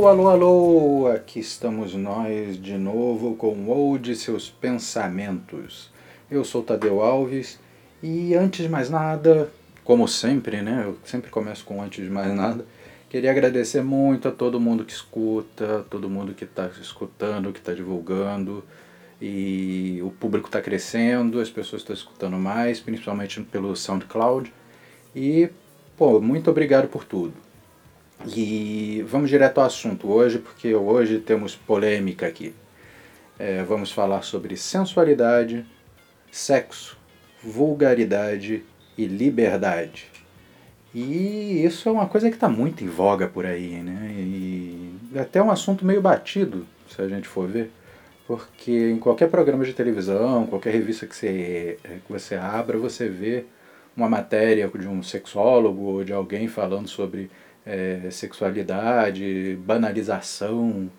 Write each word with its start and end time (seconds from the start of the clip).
Alô, 0.00 0.08
alô, 0.08 0.28
alô! 0.30 1.06
Aqui 1.08 1.40
estamos 1.40 1.92
nós 1.92 2.56
de 2.56 2.78
novo 2.78 3.36
com 3.36 3.52
o 3.70 3.98
de 3.98 4.16
seus 4.16 4.48
pensamentos. 4.48 5.90
Eu 6.30 6.42
sou 6.42 6.62
Tadeu 6.62 7.02
Alves 7.02 7.60
e 8.02 8.34
antes 8.34 8.62
de 8.62 8.68
mais 8.70 8.88
nada, 8.88 9.50
como 9.84 10.08
sempre, 10.08 10.62
né? 10.62 10.84
Eu 10.86 10.96
sempre 11.04 11.30
começo 11.30 11.66
com 11.66 11.82
antes 11.82 12.02
de 12.02 12.10
mais 12.10 12.34
nada. 12.34 12.64
Queria 13.10 13.30
agradecer 13.30 13.82
muito 13.82 14.26
a 14.26 14.30
todo 14.30 14.58
mundo 14.58 14.86
que 14.86 14.92
escuta, 14.94 15.84
todo 15.90 16.08
mundo 16.08 16.32
que 16.32 16.44
está 16.44 16.70
escutando, 16.80 17.52
que 17.52 17.58
está 17.58 17.74
divulgando. 17.74 18.64
E 19.20 20.00
o 20.02 20.10
público 20.12 20.48
está 20.48 20.62
crescendo, 20.62 21.40
as 21.40 21.50
pessoas 21.50 21.82
estão 21.82 21.92
escutando 21.92 22.38
mais, 22.38 22.80
principalmente 22.80 23.38
pelo 23.42 23.76
SoundCloud. 23.76 24.50
E, 25.14 25.50
pô, 25.94 26.22
muito 26.22 26.50
obrigado 26.50 26.88
por 26.88 27.04
tudo. 27.04 27.49
E 28.26 29.02
vamos 29.08 29.30
direto 29.30 29.58
ao 29.58 29.66
assunto 29.66 30.10
hoje, 30.10 30.38
porque 30.38 30.74
hoje 30.74 31.18
temos 31.18 31.54
polêmica 31.54 32.26
aqui. 32.26 32.54
É, 33.38 33.62
vamos 33.62 33.90
falar 33.90 34.22
sobre 34.22 34.56
sensualidade, 34.56 35.64
sexo, 36.30 36.98
vulgaridade 37.42 38.62
e 38.96 39.06
liberdade. 39.06 40.06
E 40.94 41.64
isso 41.64 41.88
é 41.88 41.92
uma 41.92 42.06
coisa 42.06 42.28
que 42.28 42.36
está 42.36 42.48
muito 42.48 42.84
em 42.84 42.88
voga 42.88 43.26
por 43.26 43.46
aí, 43.46 43.76
né? 43.76 44.12
E 44.14 45.18
até 45.18 45.42
um 45.42 45.50
assunto 45.50 45.84
meio 45.84 46.02
batido, 46.02 46.66
se 46.88 47.00
a 47.00 47.08
gente 47.08 47.26
for 47.26 47.48
ver. 47.48 47.70
Porque 48.26 48.90
em 48.90 48.98
qualquer 48.98 49.30
programa 49.30 49.64
de 49.64 49.72
televisão, 49.72 50.46
qualquer 50.46 50.74
revista 50.74 51.06
que 51.06 51.16
você, 51.16 51.78
que 51.82 52.12
você 52.12 52.34
abra, 52.34 52.76
você 52.76 53.08
vê 53.08 53.44
uma 53.96 54.08
matéria 54.08 54.68
de 54.68 54.86
um 54.86 55.02
sexólogo 55.02 55.82
ou 55.82 56.04
de 56.04 56.12
alguém 56.12 56.48
falando 56.48 56.88
sobre 56.88 57.30
é, 57.64 58.08
sexualidade, 58.10 59.58
banalização 59.64 60.90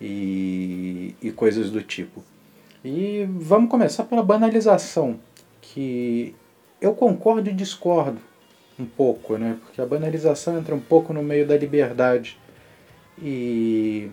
e, 0.00 1.14
e 1.20 1.30
coisas 1.32 1.70
do 1.70 1.82
tipo. 1.82 2.22
E 2.84 3.28
vamos 3.30 3.70
começar 3.70 4.04
pela 4.04 4.22
banalização, 4.22 5.18
que 5.60 6.34
eu 6.80 6.94
concordo 6.94 7.50
e 7.50 7.52
discordo 7.52 8.18
um 8.78 8.86
pouco, 8.86 9.36
né? 9.36 9.58
Porque 9.60 9.80
a 9.80 9.86
banalização 9.86 10.58
entra 10.58 10.74
um 10.74 10.80
pouco 10.80 11.12
no 11.12 11.22
meio 11.22 11.46
da 11.46 11.56
liberdade. 11.56 12.38
E 13.20 14.10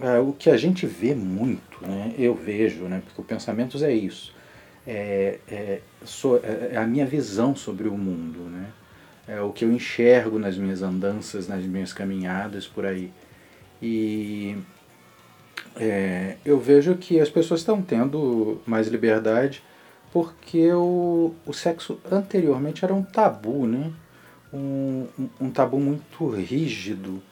é, 0.00 0.18
o 0.18 0.32
que 0.32 0.50
a 0.50 0.56
gente 0.56 0.86
vê 0.86 1.14
muito, 1.14 1.80
né? 1.80 2.14
Eu 2.18 2.34
vejo, 2.34 2.84
né? 2.84 3.02
Porque 3.04 3.20
o 3.20 3.24
Pensamentos 3.24 3.82
é 3.82 3.92
isso. 3.92 4.34
É, 4.86 5.38
é, 5.48 5.80
so, 6.04 6.36
é, 6.42 6.74
é 6.74 6.76
a 6.76 6.86
minha 6.86 7.06
visão 7.06 7.56
sobre 7.56 7.88
o 7.88 7.96
mundo, 7.96 8.40
né? 8.50 8.66
É 9.28 9.40
o 9.40 9.52
que 9.52 9.64
eu 9.64 9.72
enxergo 9.72 10.38
nas 10.38 10.56
minhas 10.56 10.82
andanças, 10.82 11.46
nas 11.46 11.62
minhas 11.64 11.92
caminhadas 11.92 12.66
por 12.66 12.86
aí. 12.86 13.12
E 13.80 14.56
é, 15.76 16.36
eu 16.44 16.58
vejo 16.58 16.96
que 16.96 17.20
as 17.20 17.28
pessoas 17.28 17.60
estão 17.60 17.82
tendo 17.82 18.60
mais 18.66 18.88
liberdade 18.88 19.62
porque 20.12 20.72
o, 20.72 21.34
o 21.46 21.52
sexo 21.52 22.00
anteriormente 22.10 22.84
era 22.84 22.94
um 22.94 23.02
tabu, 23.02 23.66
né? 23.66 23.92
Um, 24.52 25.06
um, 25.18 25.28
um 25.42 25.50
tabu 25.50 25.78
muito 25.78 26.26
rígido 26.30 27.22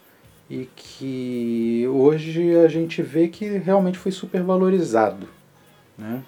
e 0.49 0.69
que 0.77 1.87
hoje 1.89 2.55
a 2.57 2.69
gente 2.69 3.03
vê 3.03 3.29
que 3.29 3.47
realmente 3.59 3.99
foi 3.99 4.13
supervalorizado. 4.13 5.27
Né? 5.97 6.23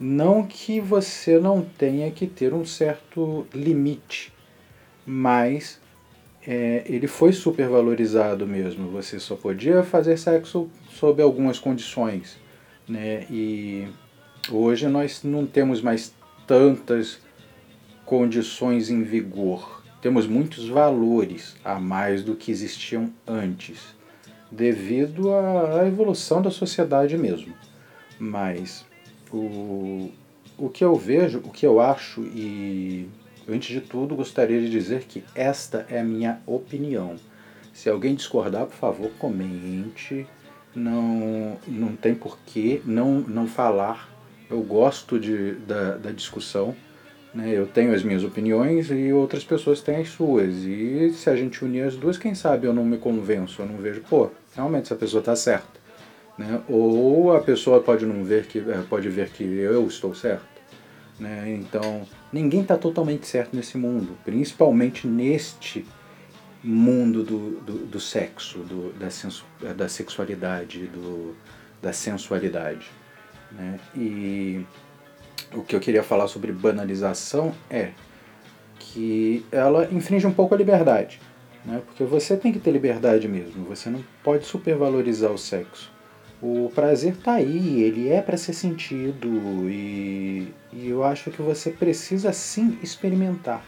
Não 0.00 0.44
que 0.44 0.80
você 0.80 1.38
não 1.38 1.62
tenha 1.62 2.10
que 2.10 2.26
ter 2.26 2.52
um 2.52 2.64
certo 2.64 3.46
limite, 3.54 4.32
mas 5.06 5.80
é, 6.46 6.82
ele 6.86 7.06
foi 7.06 7.32
supervalorizado 7.32 8.46
mesmo. 8.46 8.90
Você 8.90 9.18
só 9.18 9.34
podia 9.34 9.82
fazer 9.82 10.16
sexo 10.18 10.68
sob 10.90 11.22
algumas 11.22 11.58
condições. 11.58 12.36
Né? 12.88 13.26
E 13.30 13.88
hoje 14.50 14.86
nós 14.88 15.22
não 15.22 15.46
temos 15.46 15.80
mais 15.80 16.14
tantas 16.46 17.18
condições 18.04 18.90
em 18.90 19.02
vigor. 19.02 19.82
Temos 20.02 20.26
muitos 20.26 20.68
valores 20.68 21.56
a 21.64 21.80
mais 21.80 22.22
do 22.22 22.34
que 22.36 22.50
existiam 22.50 23.10
antes, 23.26 23.80
devido 24.50 25.32
à 25.32 25.86
evolução 25.86 26.42
da 26.42 26.50
sociedade 26.50 27.16
mesmo. 27.16 27.54
Mas 28.18 28.84
o, 29.32 30.10
o 30.58 30.68
que 30.68 30.84
eu 30.84 30.94
vejo, 30.94 31.38
o 31.38 31.50
que 31.50 31.66
eu 31.66 31.80
acho 31.80 32.20
e 32.20 33.08
Antes 33.48 33.68
de 33.68 33.80
tudo, 33.80 34.16
gostaria 34.16 34.60
de 34.60 34.70
dizer 34.70 35.04
que 35.04 35.22
esta 35.34 35.86
é 35.90 36.00
a 36.00 36.04
minha 36.04 36.40
opinião. 36.46 37.16
Se 37.72 37.90
alguém 37.90 38.14
discordar, 38.14 38.66
por 38.66 38.76
favor, 38.76 39.10
comente. 39.18 40.26
Não, 40.74 41.56
não 41.68 41.94
tem 41.94 42.14
porquê 42.14 42.80
não, 42.84 43.20
não 43.20 43.46
falar. 43.46 44.08
Eu 44.50 44.60
gosto 44.62 45.20
de, 45.20 45.52
da, 45.52 45.96
da 45.96 46.10
discussão. 46.10 46.74
Né? 47.34 47.50
Eu 47.50 47.66
tenho 47.66 47.92
as 47.92 48.02
minhas 48.02 48.24
opiniões 48.24 48.90
e 48.90 49.12
outras 49.12 49.44
pessoas 49.44 49.80
têm 49.80 49.96
as 49.96 50.08
suas. 50.08 50.54
E 50.64 51.12
se 51.12 51.28
a 51.28 51.36
gente 51.36 51.64
unir 51.64 51.82
as 51.82 51.96
duas, 51.96 52.16
quem 52.16 52.34
sabe 52.34 52.66
eu 52.66 52.72
não 52.72 52.84
me 52.84 52.96
convenço, 52.96 53.60
eu 53.60 53.66
não 53.66 53.76
vejo, 53.76 54.02
pô, 54.08 54.30
realmente 54.54 54.84
essa 54.84 54.96
pessoa 54.96 55.20
está 55.20 55.34
certa. 55.34 55.84
Né? 56.38 56.60
Ou 56.68 57.36
a 57.36 57.40
pessoa 57.40 57.80
pode 57.80 58.06
não 58.06 58.24
ver 58.24 58.46
que 58.46 58.58
eh, 58.58 58.82
pode 58.88 59.08
ver 59.08 59.30
que 59.30 59.44
eu 59.44 59.86
estou 59.86 60.14
certo. 60.14 60.53
Né? 61.18 61.58
Então, 61.60 62.06
ninguém 62.32 62.62
está 62.62 62.76
totalmente 62.76 63.26
certo 63.26 63.54
nesse 63.54 63.78
mundo, 63.78 64.18
principalmente 64.24 65.06
neste 65.06 65.86
mundo 66.62 67.22
do, 67.22 67.60
do, 67.60 67.86
do 67.86 68.00
sexo, 68.00 68.58
do, 68.58 68.92
da, 68.94 69.10
sensu, 69.10 69.44
da 69.76 69.88
sexualidade, 69.88 70.86
do, 70.86 71.36
da 71.80 71.92
sensualidade. 71.92 72.90
Né? 73.52 73.78
E 73.94 74.66
o 75.52 75.62
que 75.62 75.76
eu 75.76 75.80
queria 75.80 76.02
falar 76.02 76.26
sobre 76.26 76.50
banalização 76.52 77.54
é 77.70 77.92
que 78.78 79.44
ela 79.52 79.88
infringe 79.92 80.26
um 80.26 80.32
pouco 80.32 80.54
a 80.54 80.58
liberdade. 80.58 81.20
Né? 81.64 81.80
Porque 81.86 82.02
você 82.02 82.36
tem 82.36 82.52
que 82.52 82.58
ter 82.58 82.72
liberdade 82.72 83.28
mesmo, 83.28 83.64
você 83.64 83.88
não 83.88 84.02
pode 84.22 84.46
supervalorizar 84.46 85.30
o 85.30 85.38
sexo 85.38 85.93
o 86.42 86.70
prazer 86.74 87.16
tá 87.16 87.34
aí, 87.34 87.82
ele 87.82 88.08
é 88.08 88.20
para 88.20 88.36
ser 88.36 88.52
sentido 88.52 89.28
e, 89.70 90.48
e, 90.72 90.88
eu 90.88 91.02
acho 91.02 91.30
que 91.30 91.40
você 91.40 91.70
precisa 91.70 92.32
sim 92.32 92.78
experimentar. 92.82 93.64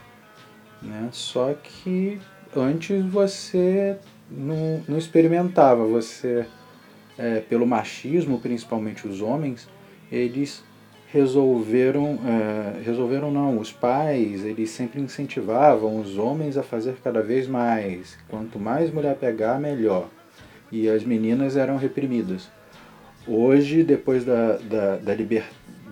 Né? 0.81 1.09
Só 1.11 1.53
que 1.53 2.19
antes 2.55 3.03
você 3.05 3.97
não, 4.29 4.83
não 4.87 4.97
experimentava, 4.97 5.85
você, 5.85 6.45
é, 7.17 7.39
pelo 7.39 7.65
machismo, 7.65 8.39
principalmente 8.39 9.07
os 9.07 9.21
homens, 9.21 9.67
eles 10.11 10.63
resolveram, 11.11 12.19
é, 12.25 12.83
resolveram 12.83 13.31
não, 13.31 13.57
os 13.57 13.71
pais, 13.71 14.43
eles 14.43 14.69
sempre 14.69 15.01
incentivavam 15.01 15.99
os 15.99 16.17
homens 16.17 16.57
a 16.57 16.63
fazer 16.63 16.97
cada 17.03 17.21
vez 17.21 17.47
mais, 17.47 18.17
quanto 18.27 18.59
mais 18.59 18.91
mulher 18.91 19.15
pegar, 19.15 19.59
melhor. 19.59 20.09
E 20.71 20.89
as 20.89 21.03
meninas 21.03 21.55
eram 21.55 21.77
reprimidas. 21.77 22.49
Hoje, 23.27 23.83
depois 23.83 24.23
da, 24.23 24.57
da, 24.57 24.95
da, 24.95 25.13
liber, 25.13 25.43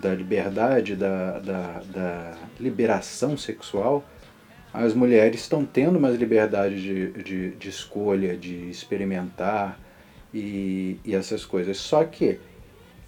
da 0.02 0.16
liberdade, 0.16 0.96
da, 0.96 1.40
da, 1.40 1.82
da 1.94 2.38
liberação 2.58 3.38
sexual, 3.38 4.06
as 4.74 4.94
mulheres 4.94 5.42
estão 5.42 5.66
tendo 5.66 6.00
mais 6.00 6.18
liberdade 6.18 6.82
de, 6.82 7.24
de, 7.24 7.52
de 7.52 7.70
escolha, 7.70 8.38
de 8.38 8.70
experimentar 8.70 9.78
e, 10.34 10.98
e 11.04 11.14
essas 11.14 11.44
coisas. 11.46 11.76
Só 11.76 12.06
que 12.06 12.40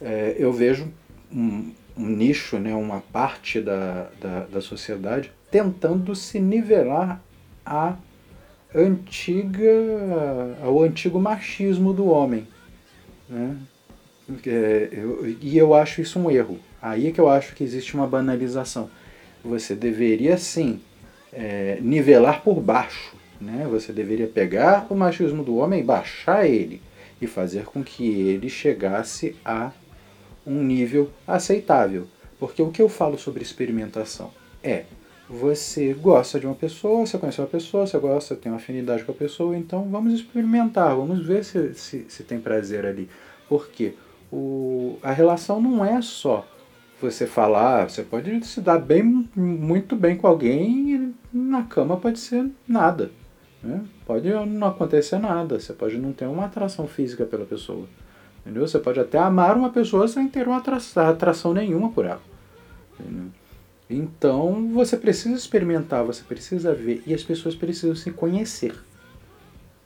é, 0.01 0.35
eu 0.37 0.51
vejo 0.51 0.91
um, 1.31 1.73
um, 1.97 2.05
nicho, 2.05 2.59
né, 2.59 2.75
uma 2.75 2.99
parte 2.99 3.61
da, 3.61 4.09
da, 4.19 4.45
da 4.45 4.61
sociedade 4.61 5.31
tentando 5.49 6.13
se 6.13 6.37
nivelar 6.37 7.23
a 7.65 7.95
antiga, 8.75 9.71
ao 10.61 10.83
antigo 10.83 11.17
machismo 11.17 11.93
do 11.93 12.07
homem. 12.07 12.45
Né? 13.29 13.57
É, 14.45 14.89
eu, 14.91 15.35
e 15.41 15.57
eu 15.57 15.73
acho 15.73 16.01
isso 16.01 16.19
um 16.19 16.29
erro. 16.29 16.59
Aí 16.81 17.07
é 17.07 17.11
que 17.11 17.19
eu 17.19 17.29
acho 17.29 17.55
que 17.55 17.63
existe 17.63 17.95
uma 17.95 18.07
banalização. 18.07 18.89
Você 19.43 19.73
deveria 19.73 20.37
sim 20.37 20.79
é, 21.31 21.77
nivelar 21.81 22.43
por 22.43 22.59
baixo. 22.59 23.15
Né? 23.39 23.67
Você 23.69 23.93
deveria 23.93 24.27
pegar 24.27 24.87
o 24.89 24.95
machismo 24.95 25.43
do 25.43 25.57
homem, 25.57 25.83
baixar 25.83 26.47
ele 26.47 26.81
e 27.21 27.27
fazer 27.27 27.65
com 27.65 27.83
que 27.83 28.05
ele 28.05 28.49
chegasse 28.49 29.35
a 29.45 29.71
um 30.45 30.63
nível 30.63 31.09
aceitável. 31.27 32.07
Porque 32.39 32.61
o 32.61 32.71
que 32.71 32.81
eu 32.81 32.89
falo 32.89 33.17
sobre 33.17 33.41
experimentação 33.43 34.31
é 34.63 34.83
você 35.29 35.93
gosta 35.93 36.39
de 36.39 36.45
uma 36.45 36.55
pessoa, 36.55 37.05
você 37.05 37.17
conhece 37.17 37.41
uma 37.41 37.47
pessoa, 37.47 37.85
você 37.85 37.97
gosta, 37.99 38.35
tem 38.35 38.51
uma 38.51 38.57
afinidade 38.59 39.03
com 39.03 39.11
a 39.11 39.15
pessoa, 39.15 39.57
então 39.57 39.83
vamos 39.89 40.13
experimentar, 40.13 40.95
vamos 40.95 41.25
ver 41.25 41.43
se, 41.43 41.73
se, 41.73 42.05
se 42.07 42.23
tem 42.23 42.39
prazer 42.39 42.85
ali. 42.85 43.09
Por 43.49 43.67
quê? 43.69 43.93
O, 44.31 44.97
a 45.01 45.11
relação 45.11 45.61
não 45.61 45.83
é 45.83 46.01
só 46.01 46.45
você 47.01 47.27
falar, 47.27 47.89
você 47.89 48.03
pode 48.03 48.45
se 48.45 48.59
dar 48.59 48.79
bem, 48.79 49.29
muito 49.35 49.95
bem 49.95 50.17
com 50.17 50.27
alguém 50.27 50.95
e 50.95 51.15
na 51.31 51.63
cama 51.63 51.97
pode 51.97 52.19
ser 52.19 52.49
nada. 52.67 53.11
Né? 53.61 53.83
Pode 54.05 54.29
não 54.29 54.67
acontecer 54.67 55.19
nada, 55.19 55.59
você 55.59 55.73
pode 55.73 55.97
não 55.97 56.11
ter 56.11 56.25
uma 56.25 56.45
atração 56.45 56.87
física 56.87 57.25
pela 57.25 57.45
pessoa. 57.45 57.87
Entendeu? 58.41 58.67
Você 58.67 58.79
pode 58.79 58.99
até 58.99 59.17
amar 59.17 59.57
uma 59.57 59.69
pessoa 59.69 60.07
sem 60.07 60.27
ter 60.27 60.47
uma 60.47 60.57
atração, 60.57 61.07
atração 61.07 61.53
nenhuma 61.53 61.91
por 61.91 62.05
ela. 62.05 62.21
Entendeu? 62.99 63.27
Então 63.89 64.69
você 64.73 64.97
precisa 64.97 65.35
experimentar, 65.35 66.03
você 66.03 66.23
precisa 66.23 66.73
ver 66.73 67.03
e 67.05 67.13
as 67.13 67.23
pessoas 67.23 67.55
precisam 67.55 67.95
se 67.95 68.11
conhecer. 68.11 68.75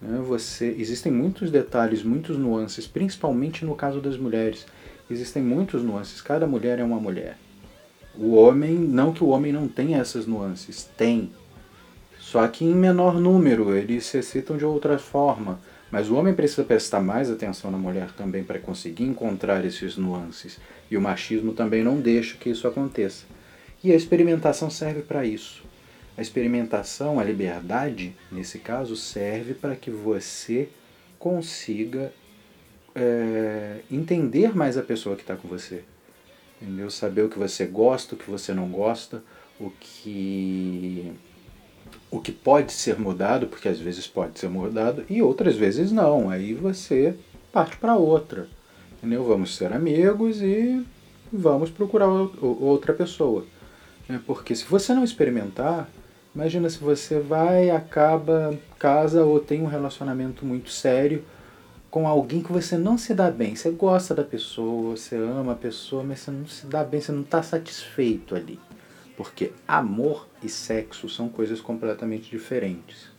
Né? 0.02 0.20
Você, 0.26 0.76
existem 0.78 1.12
muitos 1.12 1.52
detalhes, 1.52 2.04
muitas 2.04 2.38
nuances, 2.38 2.88
principalmente 2.88 3.64
no 3.64 3.76
caso 3.76 4.02
das 4.02 4.18
mulheres. 4.18 4.66
Existem 5.10 5.44
muitos 5.44 5.84
nuances, 5.84 6.22
cada 6.22 6.48
mulher 6.48 6.80
é 6.80 6.84
uma 6.84 7.00
mulher. 7.00 7.38
O 8.16 8.34
homem, 8.34 8.74
não 8.74 9.14
que 9.14 9.24
o 9.24 9.28
homem 9.28 9.54
não 9.54 9.68
tenha 9.68 10.00
essas 10.00 10.26
nuances, 10.26 10.90
tem. 10.98 11.32
Só 12.20 12.48
que 12.48 12.66
em 12.66 12.74
menor 12.74 13.20
número, 13.20 13.76
eles 13.76 14.06
se 14.06 14.18
excitam 14.18 14.58
de 14.58 14.66
outra 14.66 14.98
forma. 14.98 15.60
Mas 15.92 16.10
o 16.10 16.16
homem 16.16 16.34
precisa 16.34 16.64
prestar 16.64 17.02
mais 17.02 17.30
atenção 17.30 17.70
na 17.70 17.78
mulher 17.78 18.12
também 18.14 18.44
para 18.44 18.58
conseguir 18.58 19.04
encontrar 19.04 19.66
esses 19.66 19.98
nuances. 19.98 20.58
E 20.90 20.96
o 20.96 21.02
machismo 21.02 21.52
também 21.52 21.84
não 21.84 22.00
deixa 22.00 22.38
que 22.38 22.50
isso 22.50 22.66
aconteça. 22.66 23.26
E 23.84 23.92
a 23.92 23.96
experimentação 23.96 24.70
serve 24.70 25.02
para 25.02 25.26
isso. 25.26 25.64
A 26.18 26.22
experimentação, 26.22 27.20
a 27.20 27.24
liberdade, 27.24 28.16
nesse 28.32 28.60
caso, 28.60 28.96
serve 28.96 29.54
para 29.54 29.76
que 29.76 29.90
você 29.90 30.70
consiga 31.18 32.14
é, 32.94 33.80
entender 33.90 34.56
mais 34.56 34.78
a 34.78 34.84
pessoa 34.84 35.16
que 35.16 35.22
está 35.22 35.36
com 35.36 35.48
você. 35.48 35.84
Entendeu? 36.62 36.90
Saber 36.90 37.24
o 37.24 37.30
que 37.30 37.40
você 37.40 37.66
gosta, 37.66 38.16
o 38.16 38.18
que 38.18 38.30
você 38.30 38.54
não 38.54 38.70
gosta, 38.70 39.24
o 39.60 39.72
que 39.80 41.12
o 42.10 42.20
que 42.20 42.32
pode 42.32 42.74
ser 42.74 43.00
mudado, 43.00 43.48
porque 43.48 43.68
às 43.68 43.80
vezes 43.80 44.06
pode 44.06 44.38
ser 44.38 44.50
mudado 44.50 45.06
e 45.10 45.22
outras 45.22 45.56
vezes 45.56 45.92
não. 45.92 46.30
Aí 46.30 46.54
você 46.54 47.16
parte 47.52 47.78
para 47.78 47.96
outra. 47.96 48.48
Entendeu? 48.98 49.24
Vamos 49.24 49.56
ser 49.56 49.74
amigos 49.74 50.42
e 50.42 50.86
vamos 51.32 51.70
procurar 51.72 52.08
outra 52.08 52.94
pessoa. 52.94 53.46
Né? 54.08 54.22
Porque 54.28 54.54
se 54.56 54.66
você 54.66 54.94
não 54.94 55.04
experimentar, 55.04 55.90
imagina 56.34 56.70
se 56.70 56.80
você 56.80 57.20
vai, 57.20 57.70
acaba, 57.70 58.58
casa 58.78 59.24
ou 59.24 59.40
tem 59.40 59.62
um 59.62 59.68
relacionamento 59.68 60.46
muito 60.46 60.70
sério 60.70 61.24
com 61.90 62.08
alguém 62.08 62.42
que 62.42 62.52
você 62.52 62.78
não 62.78 62.98
se 62.98 63.14
dá 63.14 63.30
bem. 63.30 63.56
Você 63.56 63.70
gosta 63.72 64.16
da 64.16 64.24
pessoa, 64.24 64.96
você 64.96 65.16
ama 65.16 65.52
a 65.54 65.56
pessoa, 65.56 66.04
mas 66.04 66.20
você 66.20 66.32
não 66.32 66.48
se 66.48 66.66
dá 66.66 66.84
bem, 66.84 67.02
você 67.02 67.12
não 67.12 67.22
está 67.22 67.44
satisfeito 67.44 68.36
ali. 68.36 68.60
Porque 69.18 69.52
amor 69.68 70.28
e 70.42 70.48
sexo 70.48 71.10
são 71.10 71.28
coisas 71.28 71.60
completamente 71.60 72.30
diferentes. 72.30 73.10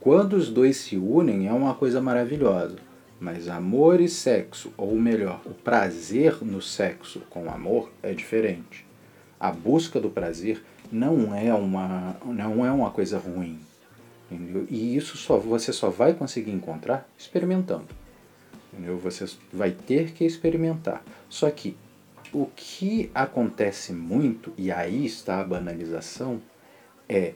Quando 0.00 0.34
os 0.34 0.48
dois 0.48 0.78
se 0.78 0.96
unem 0.96 1.48
é 1.48 1.52
uma 1.52 1.74
coisa 1.74 2.00
maravilhosa, 2.00 2.76
mas 3.20 3.48
amor 3.48 4.00
e 4.00 4.08
sexo, 4.08 4.72
ou 4.76 4.96
melhor, 4.96 5.40
o 5.44 5.54
prazer 5.54 6.38
no 6.42 6.60
sexo 6.60 7.20
com 7.30 7.50
amor 7.50 7.90
é 8.02 8.12
diferente 8.12 8.84
a 9.44 9.50
busca 9.50 10.00
do 10.00 10.08
prazer 10.08 10.64
não 10.90 11.34
é 11.34 11.52
uma, 11.52 12.16
não 12.24 12.64
é 12.64 12.70
uma 12.70 12.90
coisa 12.90 13.18
ruim. 13.18 13.58
Entendeu? 14.30 14.66
E 14.70 14.96
isso 14.96 15.16
só, 15.16 15.38
você 15.38 15.72
só 15.72 15.90
vai 15.90 16.14
conseguir 16.14 16.50
encontrar 16.50 17.08
experimentando. 17.18 17.86
Entendeu? 18.72 18.98
Você 18.98 19.26
vai 19.52 19.70
ter 19.70 20.12
que 20.12 20.24
experimentar. 20.24 21.02
Só 21.28 21.50
que 21.50 21.76
o 22.32 22.46
que 22.56 23.10
acontece 23.14 23.92
muito, 23.92 24.52
e 24.56 24.72
aí 24.72 25.04
está 25.04 25.40
a 25.40 25.44
banalização, 25.44 26.40
é 27.08 27.34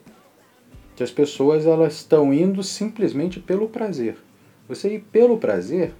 que 0.96 1.02
as 1.02 1.10
pessoas 1.10 1.66
elas 1.66 1.94
estão 1.94 2.34
indo 2.34 2.62
simplesmente 2.62 3.38
pelo 3.38 3.68
prazer. 3.68 4.16
Você 4.66 4.94
ir 4.94 5.00
pelo 5.12 5.38
prazer, 5.38 5.94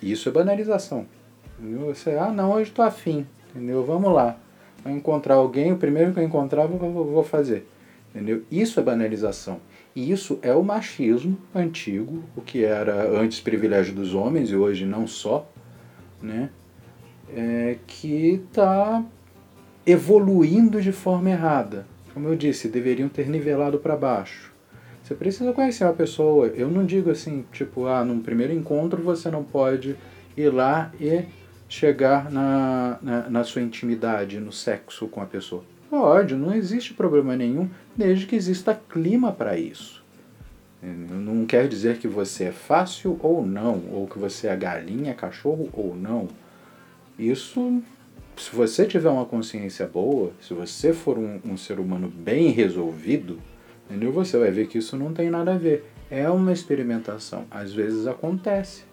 isso 0.00 0.28
é 0.28 0.32
banalização. 0.32 1.06
Entendeu? 1.58 1.86
Você, 1.86 2.10
ah 2.10 2.30
não, 2.30 2.52
hoje 2.52 2.70
estou 2.70 2.84
afim, 2.84 3.26
entendeu? 3.50 3.84
Vamos 3.84 4.12
lá 4.12 4.38
encontrar 4.90 5.34
alguém, 5.34 5.72
o 5.72 5.76
primeiro 5.76 6.12
que 6.12 6.20
eu 6.20 6.24
encontrar 6.24 6.62
eu 6.62 6.78
vou 6.78 7.24
fazer. 7.24 7.66
Entendeu? 8.14 8.42
Isso 8.50 8.80
é 8.80 8.82
banalização. 8.82 9.60
E 9.94 10.10
isso 10.10 10.38
é 10.42 10.52
o 10.52 10.62
machismo 10.62 11.38
antigo, 11.54 12.22
o 12.36 12.40
que 12.40 12.64
era 12.64 13.08
antes 13.18 13.40
privilégio 13.40 13.94
dos 13.94 14.14
homens 14.14 14.50
e 14.50 14.56
hoje 14.56 14.84
não 14.84 15.06
só, 15.06 15.50
né? 16.22 16.50
É, 17.34 17.76
que 17.86 18.42
está 18.44 19.04
evoluindo 19.86 20.80
de 20.80 20.92
forma 20.92 21.30
errada. 21.30 21.86
Como 22.12 22.28
eu 22.28 22.36
disse, 22.36 22.68
deveriam 22.68 23.08
ter 23.08 23.28
nivelado 23.28 23.78
para 23.78 23.96
baixo. 23.96 24.52
Você 25.02 25.14
precisa 25.14 25.52
conhecer 25.52 25.84
uma 25.84 25.92
pessoa. 25.92 26.48
Eu 26.48 26.68
não 26.68 26.84
digo 26.84 27.10
assim, 27.10 27.44
tipo, 27.52 27.86
ah, 27.86 28.04
num 28.04 28.20
primeiro 28.20 28.52
encontro 28.52 29.02
você 29.02 29.30
não 29.30 29.44
pode 29.44 29.96
ir 30.36 30.52
lá 30.52 30.92
e 31.00 31.24
chegar 31.68 32.30
na, 32.30 32.98
na, 33.02 33.30
na, 33.30 33.44
sua 33.44 33.62
intimidade, 33.62 34.38
no 34.38 34.52
sexo 34.52 35.08
com 35.08 35.20
a 35.20 35.26
pessoa? 35.26 35.64
Pode, 35.90 36.34
não 36.34 36.54
existe 36.54 36.94
problema 36.94 37.36
nenhum, 37.36 37.68
desde 37.96 38.26
que 38.26 38.36
exista 38.36 38.74
clima 38.74 39.32
para 39.32 39.58
isso. 39.58 40.04
Não 40.82 41.46
quer 41.46 41.66
dizer 41.66 41.98
que 41.98 42.06
você 42.06 42.44
é 42.44 42.52
fácil 42.52 43.18
ou 43.22 43.44
não, 43.44 43.82
ou 43.90 44.06
que 44.06 44.18
você 44.18 44.46
é 44.46 44.56
galinha, 44.56 45.14
cachorro 45.14 45.68
ou 45.72 45.96
não. 45.96 46.28
Isso, 47.18 47.82
se 48.36 48.54
você 48.54 48.84
tiver 48.84 49.08
uma 49.08 49.24
consciência 49.24 49.86
boa, 49.86 50.32
se 50.40 50.54
você 50.54 50.92
for 50.92 51.18
um, 51.18 51.40
um 51.44 51.56
ser 51.56 51.80
humano 51.80 52.08
bem 52.08 52.50
resolvido, 52.50 53.40
entendeu? 53.88 54.12
você 54.12 54.38
vai 54.38 54.50
ver 54.50 54.68
que 54.68 54.78
isso 54.78 54.96
não 54.96 55.12
tem 55.12 55.30
nada 55.30 55.54
a 55.54 55.58
ver. 55.58 55.90
É 56.10 56.28
uma 56.28 56.52
experimentação. 56.52 57.46
Às 57.50 57.72
vezes 57.72 58.06
acontece, 58.06 58.84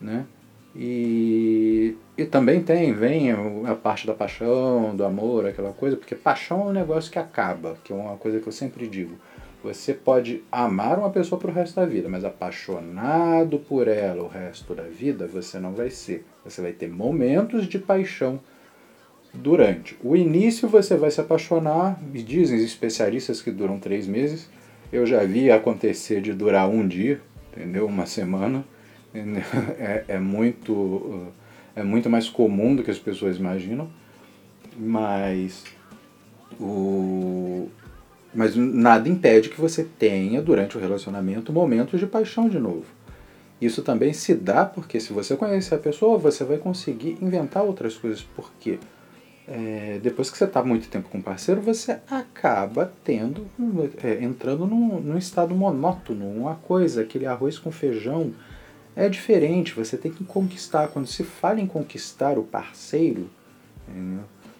né? 0.00 0.26
E, 0.74 1.96
e 2.16 2.24
também 2.24 2.62
tem, 2.62 2.94
vem 2.94 3.30
a 3.66 3.74
parte 3.74 4.06
da 4.06 4.14
paixão, 4.14 4.96
do 4.96 5.04
amor, 5.04 5.46
aquela 5.46 5.72
coisa, 5.72 5.96
porque 5.96 6.14
paixão 6.14 6.62
é 6.62 6.64
um 6.64 6.72
negócio 6.72 7.12
que 7.12 7.18
acaba, 7.18 7.76
que 7.84 7.92
é 7.92 7.96
uma 7.96 8.16
coisa 8.16 8.40
que 8.40 8.46
eu 8.46 8.52
sempre 8.52 8.88
digo. 8.88 9.16
Você 9.62 9.94
pode 9.94 10.42
amar 10.50 10.98
uma 10.98 11.10
pessoa 11.10 11.38
pro 11.38 11.52
resto 11.52 11.76
da 11.76 11.86
vida, 11.86 12.08
mas 12.08 12.24
apaixonado 12.24 13.58
por 13.60 13.86
ela 13.86 14.24
o 14.24 14.28
resto 14.28 14.74
da 14.74 14.82
vida 14.82 15.28
você 15.28 15.58
não 15.60 15.72
vai 15.72 15.88
ser. 15.88 16.24
Você 16.44 16.60
vai 16.60 16.72
ter 16.72 16.88
momentos 16.88 17.68
de 17.68 17.78
paixão 17.78 18.40
durante. 19.32 19.96
O 20.02 20.16
início 20.16 20.68
você 20.68 20.96
vai 20.96 21.10
se 21.10 21.20
apaixonar, 21.20 22.00
e 22.12 22.22
dizem 22.22 22.58
especialistas 22.58 23.40
que 23.40 23.52
duram 23.52 23.78
três 23.78 24.06
meses. 24.06 24.48
Eu 24.92 25.06
já 25.06 25.22
vi 25.24 25.50
acontecer 25.50 26.20
de 26.20 26.32
durar 26.32 26.68
um 26.68 26.86
dia, 26.86 27.20
entendeu? 27.52 27.86
Uma 27.86 28.04
semana. 28.04 28.64
é, 29.78 30.04
é, 30.08 30.18
muito, 30.18 31.32
é 31.76 31.82
muito 31.82 32.08
mais 32.08 32.28
comum 32.28 32.74
do 32.74 32.82
que 32.82 32.90
as 32.90 32.98
pessoas 32.98 33.36
imaginam, 33.36 33.90
mas, 34.76 35.64
o, 36.58 37.68
mas 38.34 38.56
nada 38.56 39.08
impede 39.08 39.48
que 39.48 39.60
você 39.60 39.84
tenha, 39.84 40.40
durante 40.40 40.76
o 40.76 40.80
relacionamento, 40.80 41.52
momentos 41.52 42.00
de 42.00 42.06
paixão 42.06 42.48
de 42.48 42.58
novo. 42.58 42.86
Isso 43.60 43.82
também 43.82 44.12
se 44.12 44.34
dá 44.34 44.64
porque 44.64 44.98
se 44.98 45.12
você 45.12 45.36
conhecer 45.36 45.76
a 45.76 45.78
pessoa, 45.78 46.18
você 46.18 46.42
vai 46.42 46.58
conseguir 46.58 47.16
inventar 47.22 47.62
outras 47.62 47.96
coisas, 47.96 48.20
porque 48.34 48.80
é, 49.46 50.00
depois 50.02 50.30
que 50.30 50.38
você 50.38 50.44
está 50.44 50.64
muito 50.64 50.88
tempo 50.88 51.08
com 51.08 51.18
o 51.18 51.22
parceiro, 51.22 51.60
você 51.60 51.98
acaba 52.10 52.92
tendo, 53.04 53.46
é, 54.02 54.22
entrando 54.22 54.66
num, 54.66 55.00
num 55.00 55.18
estado 55.18 55.54
monótono, 55.54 56.26
uma 56.28 56.56
coisa, 56.56 57.02
aquele 57.02 57.26
arroz 57.26 57.58
com 57.58 57.70
feijão, 57.70 58.32
é 58.94 59.08
diferente, 59.08 59.74
você 59.74 59.96
tem 59.96 60.12
que 60.12 60.24
conquistar. 60.24 60.88
Quando 60.88 61.06
se 61.06 61.24
fala 61.24 61.60
em 61.60 61.66
conquistar 61.66 62.38
o 62.38 62.42
parceiro, 62.42 63.30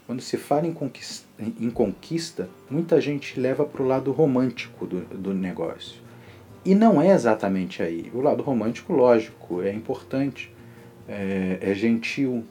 quando 0.07 0.21
se 0.21 0.37
fala 0.37 0.67
em 0.67 0.73
conquista, 0.73 1.27
em 1.39 1.71
conquista 1.71 2.49
muita 2.71 3.01
gente 3.01 3.39
leva 3.39 3.65
para 3.65 3.83
o 3.83 3.87
lado 3.87 4.11
romântico 4.13 4.87
do, 4.87 5.01
do 5.01 5.35
negócio. 5.35 6.01
E 6.65 6.75
não 6.75 7.03
é 7.03 7.11
exatamente 7.11 7.83
aí. 7.83 8.11
O 8.15 8.21
lado 8.21 8.43
romântico, 8.43 8.93
lógico, 8.93 9.63
é 9.63 9.73
importante, 9.73 10.53
é, 11.09 11.59
é 11.61 11.75
gentil, 11.75 12.45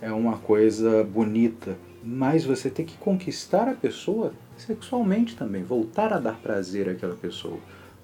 é 0.00 0.12
uma 0.12 0.38
coisa 0.38 1.02
bonita, 1.02 1.76
mas 2.02 2.44
você 2.44 2.70
tem 2.70 2.86
que 2.86 2.96
conquistar 2.96 3.68
a 3.68 3.74
pessoa 3.74 4.32
sexualmente 4.56 5.36
também, 5.36 5.64
voltar 5.64 6.12
a 6.12 6.20
dar 6.20 6.40
prazer 6.40 6.88
àquela 6.88 7.16
pessoa. 7.16 7.58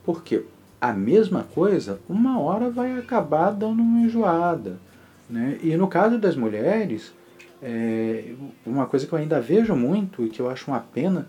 Porque 0.05 0.45
a 0.83 0.93
mesma 0.93 1.45
coisa, 1.55 2.01
uma 2.09 2.41
hora 2.41 2.69
vai 2.69 2.99
acabar 2.99 3.53
dando 3.53 3.81
uma 3.81 4.01
enjoada. 4.01 4.81
Né? 5.31 5.57
E 5.63 5.77
no 5.77 5.87
caso 5.87 6.19
das 6.19 6.35
mulheres, 6.35 7.13
é, 7.63 8.33
uma 8.67 8.85
coisa 8.87 9.07
que 9.07 9.13
eu 9.13 9.19
ainda 9.21 9.41
vejo 9.41 9.77
muito 9.77 10.27
e 10.27 10.29
que 10.29 10.41
eu 10.41 10.51
acho 10.51 10.69
uma 10.69 10.81
pena 10.81 11.29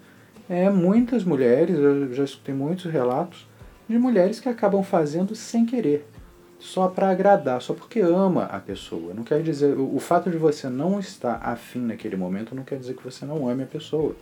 é 0.49 0.71
muitas 0.71 1.23
mulheres, 1.23 1.77
eu 1.77 2.11
já 2.15 2.23
escutei 2.23 2.55
muitos 2.55 2.91
relatos 2.91 3.47
de 3.87 3.95
mulheres 3.99 4.39
que 4.39 4.49
acabam 4.49 4.81
fazendo 4.81 5.35
sem 5.35 5.67
querer, 5.67 6.09
só 6.57 6.87
para 6.87 7.11
agradar, 7.11 7.61
só 7.61 7.75
porque 7.75 7.99
ama 7.99 8.45
a 8.45 8.59
pessoa. 8.59 9.13
Não 9.13 9.23
quer 9.23 9.43
dizer 9.43 9.77
o, 9.77 9.95
o 9.95 9.99
fato 9.99 10.31
de 10.31 10.37
você 10.37 10.67
não 10.67 10.99
estar 10.99 11.35
afim 11.43 11.81
naquele 11.81 12.15
momento 12.15 12.55
não 12.55 12.63
quer 12.63 12.79
dizer 12.79 12.95
que 12.95 13.03
você 13.03 13.23
não 13.23 13.47
ame 13.47 13.61
a 13.61 13.67
pessoa. 13.67 14.15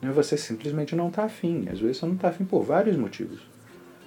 Né? 0.00 0.10
Você 0.10 0.38
simplesmente 0.38 0.96
não 0.96 1.08
está 1.08 1.24
afim. 1.24 1.68
Às 1.70 1.78
vezes 1.80 1.98
você 1.98 2.06
não 2.06 2.14
está 2.14 2.28
afim 2.28 2.46
por 2.46 2.62
vários 2.62 2.96
motivos. 2.96 3.52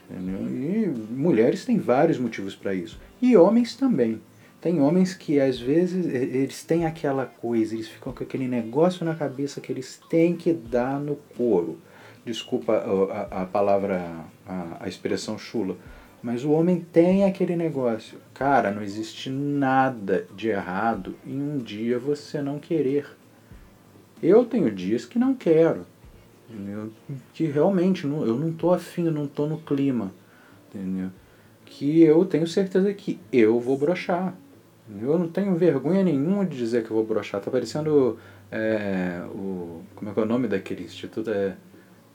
E 0.10 0.88
mulheres 1.10 1.66
têm 1.66 1.78
vários 1.78 2.18
motivos 2.18 2.56
para 2.56 2.74
isso. 2.74 3.00
E 3.22 3.36
homens 3.36 3.76
também. 3.76 4.22
Tem 4.62 4.82
homens 4.82 5.14
que 5.14 5.40
às 5.40 5.60
vezes 5.60 6.06
eles 6.06 6.64
têm 6.64 6.86
aquela 6.86 7.26
coisa, 7.26 7.76
eles 7.76 7.88
ficam 7.88 8.12
com 8.12 8.24
aquele 8.24 8.48
negócio 8.48 9.06
na 9.06 9.14
cabeça 9.14 9.62
que 9.62 9.72
eles 9.72 10.00
têm 10.10 10.36
que 10.36 10.52
dar 10.52 11.00
no 11.00 11.16
couro. 11.38 11.78
Desculpa 12.26 12.74
a, 12.74 13.40
a, 13.40 13.44
a 13.44 13.46
palavra, 13.46 14.26
a, 14.46 14.78
a 14.82 14.88
expressão 14.88 15.38
chula. 15.38 15.78
Mas 16.22 16.44
o 16.44 16.52
homem 16.52 16.86
tem 16.92 17.24
aquele 17.24 17.56
negócio. 17.56 18.18
Cara, 18.34 18.72
não 18.72 18.82
existe 18.82 19.30
nada 19.30 20.28
de 20.36 20.50
errado 20.50 21.16
em 21.26 21.40
um 21.40 21.58
dia 21.58 22.00
você 22.00 22.42
não 22.42 22.58
querer. 22.58 23.08
Eu 24.22 24.44
tenho 24.44 24.72
dias 24.72 25.06
que 25.06 25.20
não 25.20 25.36
quero. 25.36 25.86
Entendeu? 26.50 26.92
Que 27.34 27.46
realmente 27.46 28.08
não, 28.08 28.26
eu 28.26 28.36
não 28.38 28.52
tô 28.54 28.74
afim, 28.74 29.04
não 29.04 29.28
tô 29.28 29.46
no 29.46 29.58
clima. 29.60 30.12
Entendeu? 30.70 31.10
Que 31.66 32.02
eu 32.02 32.24
tenho 32.26 32.48
certeza 32.48 32.94
que 32.94 33.20
eu 33.32 33.60
vou 33.60 33.78
brochar. 33.78 34.34
Eu 35.02 35.20
não 35.20 35.28
tenho 35.28 35.56
vergonha 35.56 36.04
nenhuma 36.04 36.46
de 36.46 36.56
dizer 36.58 36.84
que 36.84 36.92
eu 36.92 36.96
vou 36.96 37.06
brochar. 37.06 37.42
Tá 37.42 37.52
parecendo 37.52 38.18
é, 38.52 39.22
o. 39.34 39.82
Como 39.96 40.10
é 40.10 40.14
que 40.14 40.20
é 40.20 40.24
o 40.24 40.26
nome 40.26 40.48
daquele 40.48 40.84
instituto? 40.84 41.30
É, 41.30 41.58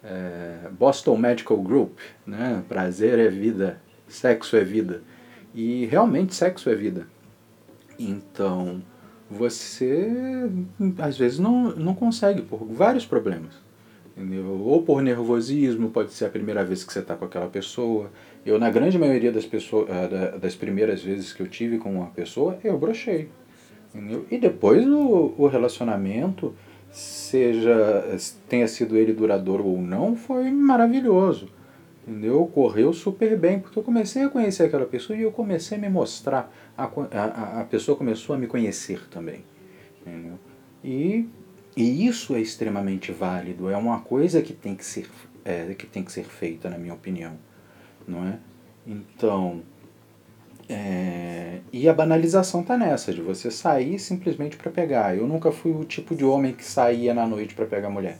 é, 0.03 0.71
Boston 0.79 1.17
Medical 1.17 1.59
Group, 1.59 1.99
né? 2.27 2.62
Prazer 2.69 3.19
é 3.19 3.29
vida, 3.29 3.81
sexo 4.09 4.57
é 4.57 4.65
vida. 4.65 5.03
E 5.55 5.85
realmente 5.87 6.35
sexo 6.35 6.71
é 6.71 6.75
vida. 6.75 7.07
Então, 7.99 8.83
você 9.31 10.51
às 10.99 11.17
vezes 11.19 11.39
não, 11.39 11.71
não 11.77 11.95
consegue 11.95 12.43
por 12.43 12.65
vários 12.65 13.05
problemas. 13.05 13.55
Entendeu? 14.16 14.45
Ou 14.47 14.83
por 14.83 15.02
nervosismo, 15.02 15.90
pode 15.90 16.12
ser 16.12 16.26
a 16.26 16.28
primeira 16.28 16.64
vez 16.64 16.85
que 16.85 16.92
você 16.92 16.99
está 16.99 17.16
com 17.16 17.25
aquela 17.25 17.49
pessoa. 17.49 18.11
Eu, 18.45 18.59
na 18.59 18.71
grande 18.71 18.99
maioria 18.99 19.33
das, 19.33 19.47
pessoas, 19.47 19.88
eh, 19.88 20.38
das 20.38 20.54
primeiras 20.54 21.02
vezes 21.02 21.33
que 21.33 21.42
eu 21.42 21.49
tive 21.49 21.78
com 21.78 21.92
uma 21.92 22.07
pessoa, 22.09 22.59
eu 22.62 22.78
brochei. 22.78 23.31
E 24.31 24.38
depois 24.38 24.87
o, 24.87 25.35
o 25.37 25.47
relacionamento, 25.47 26.54
seja 26.90 28.04
tenha 28.49 28.66
sido 28.66 28.97
ele 28.97 29.12
duradouro 29.12 29.66
ou 29.66 29.81
não, 29.81 30.16
foi 30.16 30.50
maravilhoso. 30.50 31.49
Entendeu? 32.07 32.45
Correu 32.52 32.92
super 32.92 33.37
bem, 33.38 33.61
porque 33.61 33.78
eu 33.78 33.83
comecei 33.83 34.25
a 34.25 34.28
conhecer 34.28 34.64
aquela 34.64 34.87
pessoa 34.87 35.16
e 35.16 35.23
eu 35.23 35.31
comecei 35.31 35.78
a 35.78 35.81
me 35.81 35.88
mostrar. 35.88 36.52
A, 36.76 36.85
a, 36.85 37.61
a 37.61 37.64
pessoa 37.64 37.97
começou 37.97 38.35
a 38.35 38.38
me 38.38 38.47
conhecer 38.47 39.09
também. 39.09 39.45
Entendeu? 40.00 40.38
E 40.83 41.28
e 41.76 42.07
isso 42.07 42.35
é 42.35 42.41
extremamente 42.41 43.12
válido, 43.12 43.71
é 43.71 43.76
uma 43.76 44.00
coisa 44.00 44.43
que 44.43 44.52
tem 44.52 44.75
que 44.75 44.85
ser, 44.85 45.09
é, 45.45 45.75
que 45.75 45.87
tem 45.87 46.02
que 46.02 46.12
ser 46.12 46.25
feita, 46.25 46.69
na 46.69 46.76
minha 46.76 46.93
opinião. 46.93 47.33
Não 48.07 48.26
é? 48.26 48.38
Então, 48.87 49.62
é, 50.69 51.61
e 51.73 51.88
a 51.88 51.95
banalização 51.95 52.61
está 52.61 52.76
nessa, 52.76 53.12
de 53.12 53.23
você 53.23 53.50
sair 53.50 53.99
simplesmente 53.99 54.57
para 54.57 54.71
pegar. 54.71 55.17
Eu 55.17 55.26
nunca 55.26 55.50
fui 55.50 55.73
o 55.73 55.85
tipo 55.85 56.14
de 56.14 56.25
homem 56.25 56.52
que 56.52 56.64
saía 56.64 57.14
na 57.14 57.26
noite 57.26 57.55
para 57.55 57.64
pegar 57.64 57.88
mulher. 57.88 58.19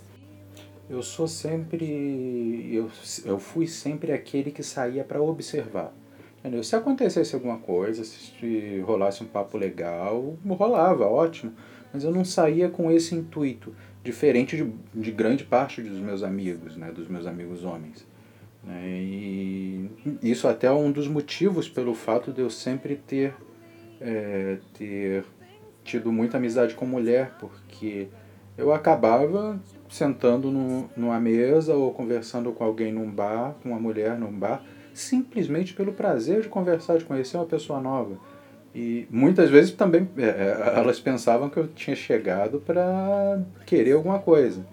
Eu 0.89 1.03
sou 1.03 1.27
sempre. 1.29 2.71
Eu, 2.73 2.91
eu 3.25 3.39
fui 3.39 3.67
sempre 3.67 4.13
aquele 4.13 4.51
que 4.51 4.63
saía 4.63 5.05
para 5.05 5.21
observar. 5.21 5.93
Entendeu? 6.39 6.63
Se 6.65 6.75
acontecesse 6.75 7.35
alguma 7.35 7.59
coisa, 7.59 8.03
se 8.05 8.81
rolasse 8.81 9.23
um 9.23 9.27
papo 9.27 9.57
legal, 9.57 10.37
rolava, 10.45 11.07
ótimo 11.07 11.53
mas 11.93 12.05
eu 12.05 12.11
não 12.11 12.25
saía 12.25 12.69
com 12.69 12.91
esse 12.91 13.15
intuito, 13.15 13.75
diferente 14.03 14.57
de, 14.57 14.73
de 14.95 15.11
grande 15.11 15.45
parte 15.45 15.83
dos 15.83 15.99
meus 15.99 16.23
amigos, 16.23 16.77
né, 16.77 16.91
dos 16.91 17.09
meus 17.09 17.27
amigos 17.27 17.65
homens. 17.65 18.07
Né, 18.65 18.83
e 18.87 19.91
isso 20.23 20.49
até 20.49 20.69
é 20.69 20.73
um 20.73 20.91
dos 20.91 21.07
motivos 21.07 21.69
pelo 21.69 21.95
fato 21.95 22.33
de 22.33 22.41
eu 22.41 22.51
sempre 22.51 22.97
ter, 22.97 23.35
é, 24.01 24.59
ter 24.75 25.25
tido 25.85 26.11
muita 26.13 26.37
amizade 26.37 26.75
com 26.75 26.87
mulher, 26.87 27.35
porque 27.39 28.09
eu 28.57 28.73
acabava 28.73 29.61
sentando 29.89 30.51
no, 30.51 30.89
numa 30.97 31.21
mesa 31.21 31.75
ou 31.75 31.93
conversando 31.93 32.53
com 32.53 32.65
alguém 32.65 32.93
num 32.93 33.11
bar, 33.11 33.55
com 33.63 33.71
uma 33.71 33.81
mulher 33.81 34.19
num 34.19 34.33
bar, 34.33 34.65
simplesmente 34.95 35.75
pelo 35.75 35.93
prazer 35.93 36.43
de 36.43 36.49
conversar, 36.49 36.99
de 36.99 37.05
conhecer 37.05 37.37
uma 37.37 37.47
pessoa 37.47 37.81
nova 37.81 38.19
e 38.75 39.07
muitas 39.11 39.51
vezes 39.51 39.73
também 39.73 40.09
é, 40.17 40.25
é, 40.25 40.73
elas 40.77 40.99
pensavam 40.99 41.51
que 41.51 41.59
eu 41.59 41.69
tinha 41.69 41.95
chegado 41.95 42.59
para 42.59 43.43
querer 43.67 43.93
alguma 43.93 44.19
coisa. 44.19 44.65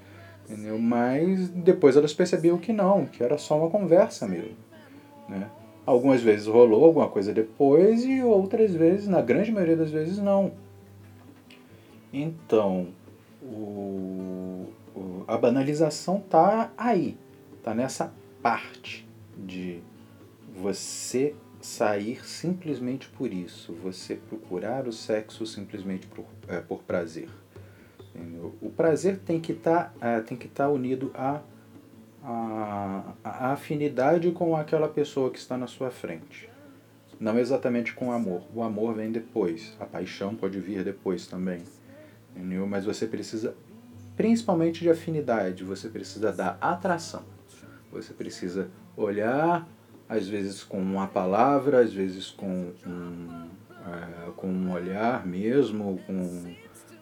Entendeu? 0.49 0.79
Mas 0.79 1.49
depois 1.49 1.97
elas 1.97 2.13
percebiam 2.13 2.57
que 2.57 2.71
não, 2.71 3.05
que 3.05 3.23
era 3.23 3.37
só 3.37 3.57
uma 3.59 3.69
conversa 3.69 4.27
mesmo. 4.27 4.55
Né? 5.27 5.49
Algumas 5.85 6.21
vezes 6.21 6.47
rolou 6.47 6.85
alguma 6.85 7.07
coisa 7.09 7.33
depois 7.33 8.05
e 8.05 8.23
outras 8.23 8.73
vezes, 8.73 9.07
na 9.07 9.21
grande 9.21 9.51
maioria 9.51 9.75
das 9.75 9.91
vezes, 9.91 10.17
não. 10.17 10.53
Então, 12.11 12.87
o, 13.41 14.65
o, 14.95 15.23
a 15.27 15.37
banalização 15.37 16.19
tá 16.19 16.71
aí, 16.77 17.17
tá 17.63 17.75
nessa 17.75 18.11
parte 18.41 19.07
de 19.37 19.81
você 20.55 21.35
sair 21.61 22.25
simplesmente 22.25 23.09
por 23.09 23.33
isso, 23.33 23.73
você 23.73 24.15
procurar 24.15 24.87
o 24.87 24.93
sexo 24.93 25.45
simplesmente 25.45 26.07
por, 26.07 26.25
é, 26.47 26.59
por 26.61 26.83
prazer. 26.83 27.29
Entendeu? 28.15 28.55
O 28.61 28.69
prazer 28.69 29.19
tem 29.19 29.39
que 29.39 29.53
tá, 29.53 29.93
é, 30.01 30.19
estar 30.19 30.49
tá 30.53 30.69
unido 30.69 31.11
à 31.13 31.41
a, 32.23 33.13
a, 33.23 33.29
a, 33.29 33.51
afinidade 33.53 34.31
com 34.31 34.55
aquela 34.55 34.87
pessoa 34.87 35.31
que 35.31 35.37
está 35.37 35.57
na 35.57 35.67
sua 35.67 35.89
frente. 35.89 36.49
Não 37.19 37.37
exatamente 37.37 37.93
com 37.93 38.09
o 38.09 38.11
amor. 38.11 38.43
O 38.53 38.61
amor 38.63 38.95
vem 38.95 39.11
depois. 39.11 39.75
A 39.79 39.85
paixão 39.85 40.35
pode 40.35 40.59
vir 40.59 40.83
depois 40.83 41.27
também. 41.27 41.63
Entendeu? 42.35 42.65
Mas 42.67 42.85
você 42.85 43.05
precisa 43.05 43.55
principalmente 44.15 44.81
de 44.81 44.89
afinidade. 44.89 45.63
Você 45.63 45.89
precisa 45.89 46.31
da 46.31 46.57
atração. 46.61 47.23
Você 47.91 48.13
precisa 48.13 48.69
olhar 48.95 49.67
às 50.09 50.27
vezes 50.27 50.63
com 50.63 50.79
uma 50.79 51.05
palavra, 51.05 51.81
às 51.81 51.93
vezes 51.93 52.31
com 52.31 52.73
um, 52.85 53.47
é, 53.85 54.31
com 54.35 54.47
um 54.47 54.73
olhar 54.73 55.25
mesmo, 55.25 55.99
com, 56.07 56.55